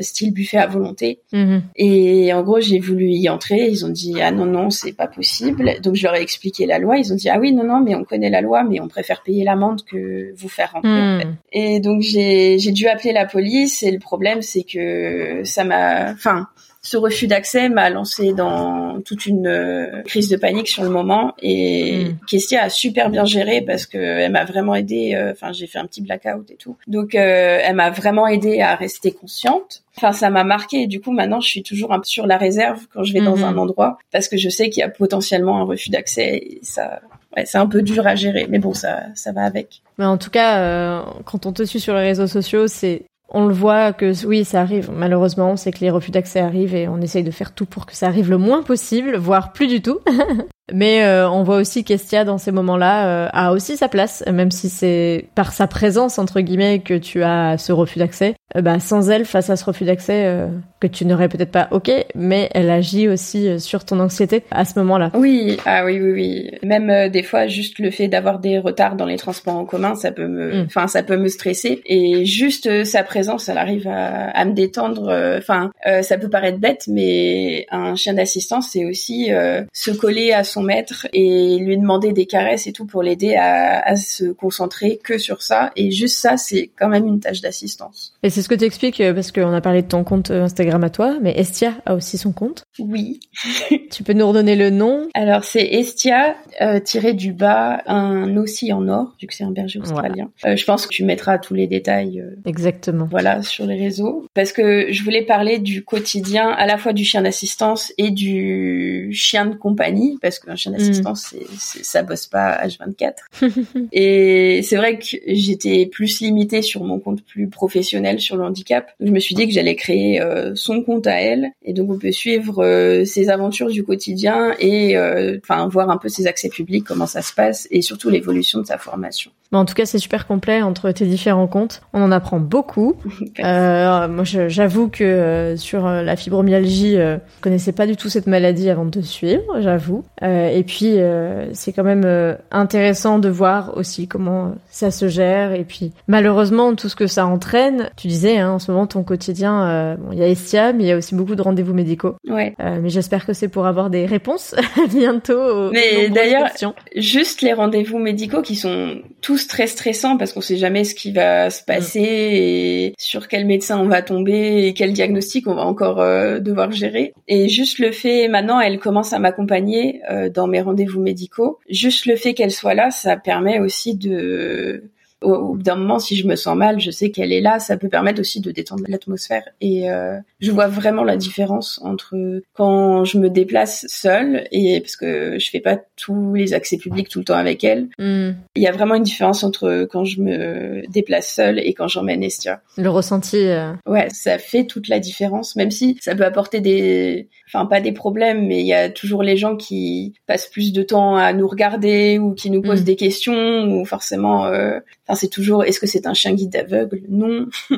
style 0.01 0.33
buffet 0.33 0.57
à 0.57 0.67
volonté. 0.67 1.19
Mhm. 1.31 1.63
Et 1.75 2.33
en 2.33 2.41
gros, 2.43 2.59
j'ai 2.59 2.79
voulu 2.79 3.09
y 3.09 3.29
entrer. 3.29 3.67
Ils 3.69 3.85
ont 3.85 3.89
dit 3.89 4.21
ah 4.21 4.31
non 4.31 4.45
non, 4.45 4.69
c'est 4.69 4.93
pas 4.93 5.07
possible. 5.07 5.75
Donc 5.81 5.95
je 5.95 6.03
leur 6.03 6.15
ai 6.15 6.21
expliqué 6.21 6.65
la 6.65 6.79
loi. 6.79 6.97
Ils 6.97 7.11
ont 7.13 7.15
dit 7.15 7.29
ah 7.29 7.39
oui 7.39 7.53
non 7.53 7.63
non, 7.63 7.81
mais 7.81 7.95
on 7.95 8.03
connaît 8.03 8.29
la 8.29 8.41
loi, 8.41 8.63
mais 8.63 8.79
on 8.79 8.87
préfère 8.87 9.23
payer 9.23 9.43
l'amende 9.43 9.83
que 9.83 10.33
vous 10.35 10.49
faire 10.49 10.71
rentrer. 10.73 10.89
Mhm. 10.89 11.35
Et 11.51 11.79
donc 11.79 12.01
j'ai 12.01 12.59
j'ai 12.59 12.71
dû 12.71 12.87
appeler 12.87 13.13
la 13.13 13.25
police. 13.25 13.83
Et 13.83 13.91
le 13.91 13.99
problème 13.99 14.41
c'est 14.41 14.63
que 14.63 15.41
ça 15.43 15.63
m'a, 15.63 16.11
enfin 16.11 16.47
ce 16.85 16.97
refus 16.97 17.27
d'accès 17.27 17.69
m'a 17.69 17.89
lancé 17.89 18.33
dans 18.33 19.01
toute 19.01 19.25
une 19.25 19.47
euh, 19.47 20.01
crise 20.03 20.27
de 20.27 20.35
panique 20.35 20.67
sur 20.67 20.83
le 20.83 20.89
moment 20.89 21.33
et 21.41 22.05
mm. 22.05 22.17
Kestia 22.27 22.63
a 22.63 22.69
super 22.69 23.09
bien 23.09 23.23
géré 23.23 23.61
parce 23.61 23.85
que 23.85 23.97
elle 23.97 24.33
m'a 24.33 24.43
vraiment 24.43 24.75
aidé 24.75 25.15
euh, 25.15 25.31
enfin 25.31 25.53
j'ai 25.53 25.65
fait 25.65 25.79
un 25.79 25.85
petit 25.85 26.01
blackout 26.01 26.51
et 26.51 26.55
tout 26.55 26.75
donc 26.87 27.15
euh, 27.15 27.59
elle 27.63 27.75
m'a 27.75 27.89
vraiment 27.89 28.27
aidé 28.27 28.59
à 28.59 28.75
rester 28.75 29.13
consciente 29.13 29.83
enfin 29.95 30.11
ça 30.11 30.29
m'a 30.29 30.43
marqué 30.43 30.81
et 30.81 30.87
du 30.87 30.99
coup 30.99 31.13
maintenant 31.13 31.39
je 31.39 31.47
suis 31.47 31.63
toujours 31.63 31.93
un 31.93 31.99
peu 31.99 32.05
sur 32.05 32.27
la 32.27 32.37
réserve 32.37 32.85
quand 32.93 33.03
je 33.05 33.13
vais 33.13 33.21
dans 33.21 33.37
mm-hmm. 33.37 33.45
un 33.45 33.57
endroit 33.57 33.97
parce 34.11 34.27
que 34.27 34.35
je 34.35 34.49
sais 34.49 34.69
qu'il 34.69 34.81
y 34.81 34.83
a 34.83 34.89
potentiellement 34.89 35.59
un 35.59 35.63
refus 35.63 35.89
d'accès 35.89 36.35
et 36.35 36.59
ça 36.63 36.99
ouais, 37.37 37.45
c'est 37.45 37.59
un 37.59 37.67
peu 37.67 37.81
dur 37.81 38.05
à 38.05 38.15
gérer 38.15 38.45
mais 38.49 38.59
bon 38.59 38.73
ça 38.73 39.03
ça 39.15 39.31
va 39.31 39.43
avec 39.45 39.83
mais 39.97 40.05
en 40.05 40.17
tout 40.17 40.31
cas 40.31 41.05
quand 41.23 41.45
on 41.45 41.53
te 41.53 41.63
suit 41.63 41.79
sur 41.79 41.95
les 41.95 42.01
réseaux 42.01 42.27
sociaux 42.27 42.67
c'est 42.67 43.03
on 43.33 43.47
le 43.47 43.53
voit 43.53 43.93
que 43.93 44.25
oui, 44.25 44.45
ça 44.45 44.61
arrive. 44.61 44.91
Malheureusement, 44.93 45.57
c'est 45.57 45.71
que 45.71 45.79
les 45.79 45.89
refus 45.89 46.11
d'accès 46.11 46.39
arrivent 46.39 46.75
et 46.75 46.87
on 46.87 47.01
essaye 47.01 47.23
de 47.23 47.31
faire 47.31 47.53
tout 47.53 47.65
pour 47.65 47.85
que 47.85 47.95
ça 47.95 48.07
arrive 48.07 48.29
le 48.29 48.37
moins 48.37 48.63
possible, 48.63 49.17
voire 49.17 49.51
plus 49.53 49.67
du 49.67 49.81
tout. 49.81 49.99
Mais 50.73 51.03
euh, 51.03 51.29
on 51.29 51.43
voit 51.43 51.57
aussi 51.57 51.83
qu'Estia 51.83 52.25
dans 52.25 52.39
ces 52.39 52.51
moments-là 52.51 53.07
euh, 53.07 53.29
a 53.31 53.53
aussi 53.53 53.77
sa 53.77 53.87
place, 53.87 54.23
même 54.29 54.49
si 54.49 54.69
c'est 54.69 55.27
par 55.35 55.53
sa 55.53 55.67
présence 55.67 56.17
entre 56.17 56.41
guillemets 56.41 56.79
que 56.79 56.95
tu 56.95 57.23
as 57.23 57.59
ce 57.59 57.71
refus 57.71 57.99
d'accès. 57.99 58.33
Euh, 58.57 58.61
bah, 58.61 58.79
sans 58.79 59.11
elle, 59.11 59.25
face 59.25 59.51
à 59.51 59.55
ce 59.55 59.65
refus 59.65 59.85
d'accès 59.85 60.35
que 60.79 60.87
tu 60.87 61.05
n'aurais 61.05 61.29
peut-être 61.29 61.51
pas, 61.51 61.67
ok, 61.71 61.91
mais 62.15 62.49
elle 62.53 62.69
agit 62.69 63.07
aussi 63.07 63.59
sur 63.59 63.85
ton 63.85 63.99
anxiété 63.99 64.43
à 64.51 64.65
ce 64.65 64.77
moment-là. 64.79 65.11
Oui, 65.13 65.57
ah 65.65 65.85
oui, 65.85 65.99
oui, 65.99 66.11
oui. 66.11 66.51
Même 66.63 67.09
des 67.09 67.23
fois, 67.23 67.47
juste 67.47 67.79
le 67.79 67.91
fait 67.91 68.07
d'avoir 68.07 68.39
des 68.39 68.59
retards 68.59 68.95
dans 68.95 69.05
les 69.05 69.17
transports 69.17 69.55
en 69.55 69.65
commun, 69.65 69.95
ça 69.95 70.11
peut 70.11 70.27
me, 70.27 70.63
mm. 70.63 70.65
enfin, 70.65 70.87
ça 70.87 71.03
peut 71.03 71.17
me 71.17 71.29
stresser. 71.29 71.81
Et 71.85 72.25
juste 72.25 72.83
sa 72.83 73.03
présence, 73.03 73.47
elle 73.47 73.57
arrive 73.59 73.87
à, 73.87 74.29
à 74.29 74.45
me 74.45 74.53
détendre. 74.53 75.35
Enfin, 75.37 75.71
ça 76.01 76.17
peut 76.17 76.29
paraître 76.29 76.59
bête, 76.59 76.85
mais 76.87 77.67
un 77.71 77.95
chien 77.95 78.13
d'assistance, 78.13 78.69
c'est 78.71 78.85
aussi 78.85 79.29
se 79.71 79.91
coller 79.91 80.31
à 80.33 80.43
son 80.43 80.62
maître 80.63 81.07
et 81.13 81.57
lui 81.59 81.77
demander 81.77 82.13
des 82.13 82.25
caresses 82.25 82.67
et 82.67 82.71
tout 82.71 82.85
pour 82.85 83.03
l'aider 83.03 83.35
à, 83.35 83.79
à, 83.79 83.95
se 83.95 84.25
concentrer 84.25 84.99
que 85.03 85.17
sur 85.17 85.41
ça. 85.41 85.71
Et 85.75 85.91
juste 85.91 86.17
ça, 86.17 86.37
c'est 86.37 86.69
quand 86.75 86.89
même 86.89 87.07
une 87.07 87.19
tâche 87.19 87.41
d'assistance. 87.41 88.13
Et 88.23 88.29
c'est 88.29 88.41
ce 88.41 88.49
que 88.49 88.55
tu 88.55 88.65
expliques 88.65 89.01
euh, 89.01 89.13
parce 89.13 89.31
qu'on 89.31 89.53
a 89.53 89.61
parlé 89.61 89.81
de 89.81 89.87
ton 89.87 90.03
compte 90.03 90.31
euh, 90.31 90.43
Instagram 90.43 90.83
à 90.83 90.89
toi, 90.89 91.17
mais 91.21 91.33
Estia 91.37 91.75
a 91.85 91.95
aussi 91.95 92.17
son 92.17 92.31
compte. 92.31 92.63
Oui. 92.79 93.19
tu 93.91 94.03
peux 94.03 94.13
nous 94.13 94.27
redonner 94.27 94.55
le 94.55 94.69
nom? 94.69 95.07
Alors 95.13 95.43
c'est 95.43 95.65
Estia 95.65 96.35
euh, 96.61 96.79
tiré 96.79 97.13
du 97.13 97.33
bas 97.33 97.81
un 97.85 98.35
aussi 98.37 98.73
en 98.73 98.87
or, 98.87 99.15
vu 99.21 99.27
que 99.27 99.33
c'est 99.33 99.43
un 99.43 99.51
berger 99.51 99.79
australien. 99.79 100.29
Euh, 100.45 100.55
je 100.55 100.65
pense 100.65 100.87
que 100.87 100.93
tu 100.93 101.03
mettras 101.03 101.37
tous 101.37 101.53
les 101.53 101.67
détails. 101.67 102.23
Exactement. 102.45 103.07
Voilà 103.09 103.41
sur 103.41 103.65
les 103.65 103.79
réseaux 103.79 104.27
parce 104.33 104.51
que 104.51 104.91
je 104.91 105.03
voulais 105.03 105.23
parler 105.23 105.59
du 105.59 105.83
quotidien 105.83 106.49
à 106.49 106.65
la 106.65 106.77
fois 106.77 106.93
du 106.93 107.03
chien 107.03 107.21
d'assistance 107.21 107.93
et 107.97 108.11
du 108.11 109.09
chien 109.13 109.45
de 109.45 109.55
compagnie 109.55 110.17
parce 110.21 110.39
que 110.39 110.42
un 110.49 110.55
chien 110.55 110.71
d'assistance, 110.71 111.33
mm. 111.33 111.37
c'est, 111.57 111.83
ça 111.83 112.03
bosse 112.03 112.27
pas 112.27 112.57
H24. 112.65 113.13
et 113.91 114.61
c'est 114.63 114.75
vrai 114.75 114.99
que 114.99 115.17
j'étais 115.27 115.85
plus 115.85 116.21
limitée 116.21 116.61
sur 116.61 116.83
mon 116.83 116.99
compte 116.99 117.23
plus 117.23 117.47
professionnel 117.47 118.19
sur 118.19 118.37
le 118.37 118.43
handicap. 118.43 118.91
je 118.99 119.11
me 119.11 119.19
suis 119.19 119.35
dit 119.35 119.47
que 119.47 119.53
j'allais 119.53 119.75
créer 119.75 120.21
euh, 120.21 120.53
son 120.55 120.83
compte 120.83 121.07
à 121.07 121.19
elle, 121.19 121.51
et 121.63 121.73
donc 121.73 121.91
on 121.91 121.97
peut 121.97 122.11
suivre 122.11 122.63
euh, 122.63 123.05
ses 123.05 123.29
aventures 123.29 123.69
du 123.69 123.83
quotidien 123.83 124.53
et 124.59 124.97
euh, 124.97 125.37
enfin 125.43 125.67
voir 125.67 125.89
un 125.89 125.97
peu 125.97 126.09
ses 126.09 126.27
accès 126.27 126.49
publics, 126.49 126.83
comment 126.83 127.07
ça 127.07 127.21
se 127.21 127.33
passe, 127.33 127.67
et 127.71 127.81
surtout 127.81 128.09
l'évolution 128.09 128.59
de 128.59 128.65
sa 128.65 128.77
formation. 128.77 129.31
Mais 129.51 129.59
en 129.59 129.65
tout 129.65 129.75
cas, 129.75 129.85
c'est 129.85 129.99
super 129.99 130.25
complet 130.25 130.63
entre 130.63 130.89
tes 130.91 131.05
différents 131.05 131.45
comptes. 131.45 131.83
On 131.93 132.01
en 132.01 132.11
apprend 132.11 132.39
beaucoup. 132.39 132.95
moi, 133.39 134.23
j'avoue 134.23 134.89
que 134.89 135.53
sur 135.57 135.85
la 135.87 136.15
fibromyalgie, 136.15 136.95
je 136.95 137.19
connaissais 137.39 137.71
pas 137.71 137.85
du 137.85 137.95
tout 137.95 138.09
cette 138.09 138.25
maladie 138.25 138.69
avant 138.71 138.85
de 138.85 138.89
te 138.89 138.99
suivre, 138.99 139.61
j'avoue. 139.61 140.03
Euh, 140.23 140.32
et 140.33 140.63
puis 140.63 140.99
euh, 140.99 141.53
c'est 141.53 141.73
quand 141.73 141.83
même 141.83 142.03
euh, 142.05 142.35
intéressant 142.51 143.19
de 143.19 143.29
voir 143.29 143.77
aussi 143.77 144.07
comment 144.07 144.55
ça 144.69 144.91
se 144.91 145.07
gère. 145.07 145.53
Et 145.53 145.63
puis 145.63 145.91
malheureusement 146.07 146.75
tout 146.75 146.89
ce 146.89 146.95
que 146.95 147.07
ça 147.07 147.25
entraîne. 147.25 147.89
Tu 147.97 148.07
disais 148.07 148.37
hein, 148.37 148.51
en 148.51 148.59
ce 148.59 148.71
moment 148.71 148.87
ton 148.87 149.03
quotidien, 149.03 149.95
bon, 149.99 150.11
il 150.11 150.19
y 150.19 150.23
a 150.23 150.27
Estia, 150.27 150.73
mais 150.73 150.83
il 150.83 150.87
y 150.87 150.91
a 150.91 150.97
aussi 150.97 151.15
beaucoup 151.15 151.35
de 151.35 151.41
rendez-vous 151.41 151.73
médicaux. 151.73 152.15
Ouais. 152.27 152.55
mais 152.59 152.89
j'espère 152.89 153.25
que 153.25 153.33
c'est 153.33 153.47
pour 153.47 153.65
avoir 153.65 153.89
des 153.89 154.05
réponses 154.05 154.55
bientôt. 154.89 155.71
mais 155.71 156.09
d'ailleurs, 156.09 156.49
juste 156.95 157.41
les 157.41 157.53
rendez-vous 157.53 157.99
médicaux 157.99 158.41
qui 158.41 158.55
sont 158.55 158.97
tous 159.21 159.47
très 159.47 159.67
stressants 159.67 160.17
parce 160.17 160.33
qu'on 160.33 160.41
sait 160.41 160.57
jamais 160.57 160.83
ce 160.83 160.95
qui 160.95 161.11
va 161.11 161.49
se 161.49 161.63
passer 161.63 161.99
mm. 161.99 162.35
et 162.35 162.93
sur 162.97 163.27
quel 163.27 163.45
médecin 163.45 163.79
on 163.79 163.87
va 163.87 164.01
tomber 164.01 164.67
et 164.67 164.73
quel 164.73 164.93
diagnostic 164.93 165.47
on 165.47 165.55
va 165.55 165.63
encore 165.63 165.97
devoir 166.39 166.71
gérer. 166.71 167.13
Et 167.27 167.49
juste 167.49 167.79
le 167.79 167.91
fait, 167.91 168.27
maintenant, 168.27 168.59
elle 168.59 168.79
commence 168.79 169.13
à 169.13 169.19
m'accompagner 169.19 170.01
euh, 170.09 170.22
dans 170.29 170.47
mes 170.47 170.61
rendez-vous 170.61 171.01
médicaux. 171.01 171.59
Juste 171.69 172.05
le 172.05 172.15
fait 172.15 172.33
qu'elle 172.33 172.51
soit 172.51 172.73
là, 172.73 172.91
ça 172.91 173.17
permet 173.17 173.59
aussi 173.59 173.95
de 173.95 174.83
au, 175.23 175.53
bout 175.55 175.63
d'un 175.63 175.75
moment, 175.75 175.99
si 175.99 176.15
je 176.15 176.27
me 176.27 176.35
sens 176.35 176.55
mal, 176.55 176.79
je 176.79 176.91
sais 176.91 177.09
qu'elle 177.11 177.31
est 177.31 177.41
là. 177.41 177.59
Ça 177.59 177.77
peut 177.77 177.89
permettre 177.89 178.19
aussi 178.19 178.41
de 178.41 178.51
détendre 178.51 178.83
l'atmosphère. 178.87 179.43
Et 179.61 179.89
euh, 179.89 180.17
je 180.39 180.51
vois 180.51 180.67
vraiment 180.67 181.03
la 181.03 181.17
différence 181.17 181.79
entre 181.83 182.41
quand 182.53 183.05
je 183.05 183.17
me 183.17 183.29
déplace 183.29 183.85
seule 183.87 184.47
et 184.51 184.79
parce 184.81 184.95
que 184.95 185.37
je 185.39 185.49
fais 185.49 185.59
pas 185.59 185.77
tous 185.95 186.33
les 186.33 186.53
accès 186.53 186.77
publics 186.77 187.09
tout 187.09 187.19
le 187.19 187.25
temps 187.25 187.37
avec 187.37 187.63
elle. 187.63 187.87
Hmm. 187.97 188.31
Il 188.55 188.61
y 188.61 188.67
a 188.67 188.71
vraiment 188.71 188.95
une 188.95 189.03
différence 189.03 189.43
entre 189.43 189.87
quand 189.89 190.05
je 190.05 190.21
me 190.21 190.83
déplace 190.89 191.33
seule 191.33 191.59
et 191.59 191.73
quand 191.73 191.87
j'emmène 191.87 192.23
Estia. 192.23 192.61
Le 192.77 192.89
ressenti. 192.89 193.37
Euh... 193.37 193.71
Ouais, 193.85 194.07
ça 194.11 194.37
fait 194.37 194.65
toute 194.65 194.87
la 194.87 194.99
différence, 194.99 195.55
même 195.55 195.71
si 195.71 195.97
ça 196.01 196.15
peut 196.15 196.25
apporter 196.25 196.59
des, 196.59 197.29
enfin 197.47 197.65
pas 197.65 197.81
des 197.81 197.91
problèmes, 197.91 198.47
mais 198.47 198.59
il 198.59 198.67
y 198.67 198.73
a 198.73 198.89
toujours 198.89 199.23
les 199.23 199.37
gens 199.37 199.55
qui 199.55 200.13
passent 200.27 200.47
plus 200.47 200.73
de 200.73 200.83
temps 200.83 201.15
à 201.15 201.33
nous 201.33 201.47
regarder 201.47 202.19
ou 202.19 202.33
qui 202.33 202.49
nous 202.49 202.61
posent 202.61 202.81
hmm. 202.81 202.85
des 202.85 202.95
questions 202.95 203.63
ou 203.65 203.85
forcément 203.85 204.45
euh, 204.45 204.79
Enfin, 205.07 205.12
c'est 205.15 205.27
toujours, 205.27 205.63
est-ce 205.63 205.79
que 205.79 205.87
c'est 205.87 206.07
un 206.07 206.13
chien 206.13 206.33
guide 206.33 206.55
aveugle? 206.55 207.01
Non. 207.09 207.47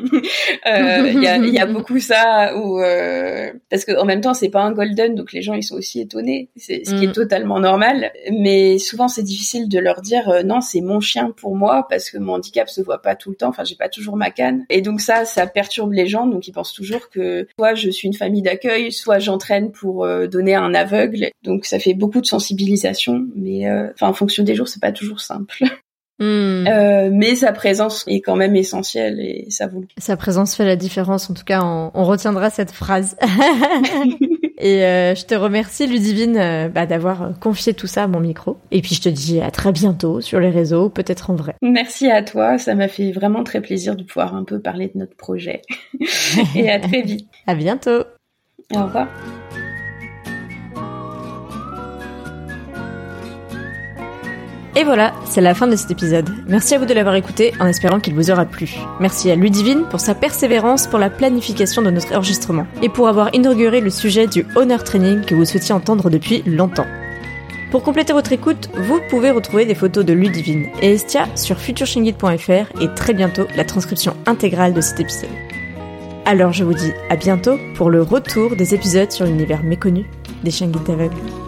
Euh, 0.67 1.07
il 1.13 1.21
y, 1.21 1.27
a, 1.27 1.37
y, 1.37 1.59
a, 1.59 1.65
beaucoup 1.67 1.99
ça 1.99 2.57
où 2.57 2.79
euh, 2.79 3.51
parce 3.69 3.85
que 3.85 3.97
en 3.99 4.05
même 4.05 4.21
temps, 4.21 4.33
c'est 4.33 4.49
pas 4.49 4.61
un 4.61 4.71
golden, 4.71 5.13
donc 5.13 5.31
les 5.31 5.43
gens 5.43 5.53
ils 5.53 5.63
sont 5.63 5.75
aussi 5.75 6.01
étonnés. 6.01 6.49
C'est 6.55 6.83
ce 6.85 6.95
qui 6.95 7.05
est 7.05 7.09
mm. 7.09 7.13
totalement 7.13 7.59
normal. 7.59 8.11
Mais 8.31 8.79
souvent, 8.79 9.07
c'est 9.07 9.21
difficile 9.21 9.69
de 9.69 9.77
leur 9.77 10.01
dire 10.01 10.27
euh, 10.29 10.43
non, 10.43 10.61
c'est 10.61 10.81
mon 10.81 10.99
chien 11.01 11.31
pour 11.37 11.55
moi 11.55 11.85
parce 11.87 12.09
que 12.09 12.17
mon 12.17 12.33
handicap 12.33 12.67
se 12.67 12.81
voit 12.81 13.01
pas 13.01 13.15
tout 13.15 13.29
le 13.29 13.35
temps. 13.35 13.49
Enfin, 13.49 13.63
j'ai 13.63 13.75
pas 13.75 13.89
toujours 13.89 14.17
ma 14.17 14.31
canne. 14.31 14.65
Et 14.69 14.81
donc 14.81 15.01
ça, 15.01 15.25
ça 15.25 15.45
perturbe 15.45 15.93
les 15.93 16.07
gens. 16.07 16.25
Donc 16.25 16.47
ils 16.47 16.51
pensent 16.51 16.73
toujours 16.73 17.09
que 17.09 17.47
soit 17.59 17.75
je 17.75 17.91
suis 17.91 18.07
une 18.07 18.15
famille 18.15 18.41
d'accueil, 18.41 18.91
soit 18.91 19.19
j'entraîne 19.19 19.71
pour 19.71 20.07
donner 20.27 20.55
un 20.55 20.73
aveugle. 20.73 21.29
Donc 21.43 21.65
ça 21.65 21.77
fait 21.77 21.93
beaucoup 21.93 22.21
de 22.21 22.27
sensibilisation. 22.27 23.27
Mais 23.35 23.69
enfin, 23.93 24.07
en 24.07 24.13
fonction 24.13 24.43
des 24.43 24.55
jours, 24.55 24.67
c'est 24.67 24.81
pas 24.81 24.91
toujours 24.91 25.19
simple. 25.21 25.63
Hmm. 26.17 26.65
Euh, 26.67 27.09
mais 27.11 27.35
sa 27.35 27.51
présence 27.51 28.05
est 28.07 28.21
quand 28.21 28.37
même 28.37 28.55
essentielle 28.55 29.19
et 29.19 29.47
ça 29.49 29.67
vaut. 29.67 29.83
Sa 29.97 30.15
présence 30.15 30.55
fait 30.55 30.65
la 30.65 30.77
différence. 30.77 31.29
En 31.29 31.33
tout 31.33 31.43
cas, 31.43 31.61
on, 31.61 31.91
on 31.93 32.05
retiendra 32.05 32.49
cette 32.49 32.71
phrase. 32.71 33.17
et 34.57 34.85
euh, 34.85 35.15
je 35.15 35.25
te 35.25 35.35
remercie, 35.35 35.87
Ludivine, 35.87 36.37
euh, 36.37 36.69
bah, 36.69 36.85
d'avoir 36.85 37.31
confié 37.39 37.73
tout 37.73 37.87
ça 37.87 38.03
à 38.03 38.07
mon 38.07 38.21
micro. 38.21 38.57
Et 38.71 38.81
puis 38.81 38.95
je 38.95 39.01
te 39.01 39.09
dis 39.09 39.41
à 39.41 39.51
très 39.51 39.73
bientôt 39.73 40.21
sur 40.21 40.39
les 40.39 40.49
réseaux, 40.49 40.89
peut-être 40.89 41.31
en 41.31 41.35
vrai. 41.35 41.55
Merci 41.61 42.09
à 42.09 42.23
toi. 42.23 42.57
Ça 42.57 42.75
m'a 42.75 42.87
fait 42.87 43.11
vraiment 43.11 43.43
très 43.43 43.59
plaisir 43.59 43.95
de 43.95 44.03
pouvoir 44.03 44.35
un 44.35 44.45
peu 44.45 44.59
parler 44.59 44.87
de 44.93 44.99
notre 44.99 45.17
projet. 45.17 45.61
et 46.55 46.71
à 46.71 46.79
très 46.79 47.01
vite. 47.01 47.27
À 47.45 47.55
bientôt. 47.55 48.05
Au 48.73 48.83
revoir. 48.83 49.07
Et 54.77 54.83
voilà, 54.83 55.13
c'est 55.23 55.39
la 55.39 55.53
fin 55.53 55.67
de 55.67 55.75
cet 55.77 55.91
épisode. 55.91 56.29
Merci 56.49 56.75
à 56.75 56.79
vous 56.79 56.85
de 56.85 56.93
l'avoir 56.93 57.15
écouté 57.15 57.53
en 57.61 57.67
espérant 57.67 58.01
qu'il 58.01 58.13
vous 58.13 58.29
aura 58.29 58.43
plu. 58.43 58.75
Merci 58.99 59.31
à 59.31 59.35
Ludivine 59.35 59.85
pour 59.89 60.01
sa 60.01 60.13
persévérance 60.13 60.87
pour 60.87 60.99
la 60.99 61.09
planification 61.09 61.81
de 61.81 61.89
notre 61.91 62.13
enregistrement 62.13 62.67
et 62.81 62.89
pour 62.89 63.07
avoir 63.07 63.33
inauguré 63.33 63.79
le 63.79 63.89
sujet 63.89 64.27
du 64.27 64.45
Honor 64.57 64.83
Training 64.83 65.21
que 65.21 65.33
vous 65.33 65.45
souhaitiez 65.45 65.73
entendre 65.73 66.09
depuis 66.09 66.43
longtemps. 66.45 66.87
Pour 67.71 67.83
compléter 67.83 68.11
votre 68.11 68.33
écoute, 68.33 68.69
vous 68.75 68.99
pouvez 69.09 69.31
retrouver 69.31 69.65
des 69.65 69.75
photos 69.75 70.03
de 70.03 70.11
Ludivine 70.11 70.67
et 70.81 70.93
Estia 70.93 71.27
sur 71.35 71.57
futureshingit.fr 71.57 72.81
et 72.81 72.93
très 72.95 73.13
bientôt 73.13 73.47
la 73.55 73.63
transcription 73.63 74.13
intégrale 74.25 74.73
de 74.73 74.81
cet 74.81 74.99
épisode. 74.99 75.29
Alors 76.25 76.51
je 76.51 76.65
vous 76.65 76.73
dis 76.73 76.91
à 77.09 77.15
bientôt 77.15 77.57
pour 77.75 77.89
le 77.89 78.01
retour 78.01 78.57
des 78.57 78.75
épisodes 78.75 79.11
sur 79.11 79.25
l'univers 79.25 79.63
méconnu 79.63 80.05
des 80.43 80.51
Shingit 80.51 80.91
aveugles. 80.91 81.44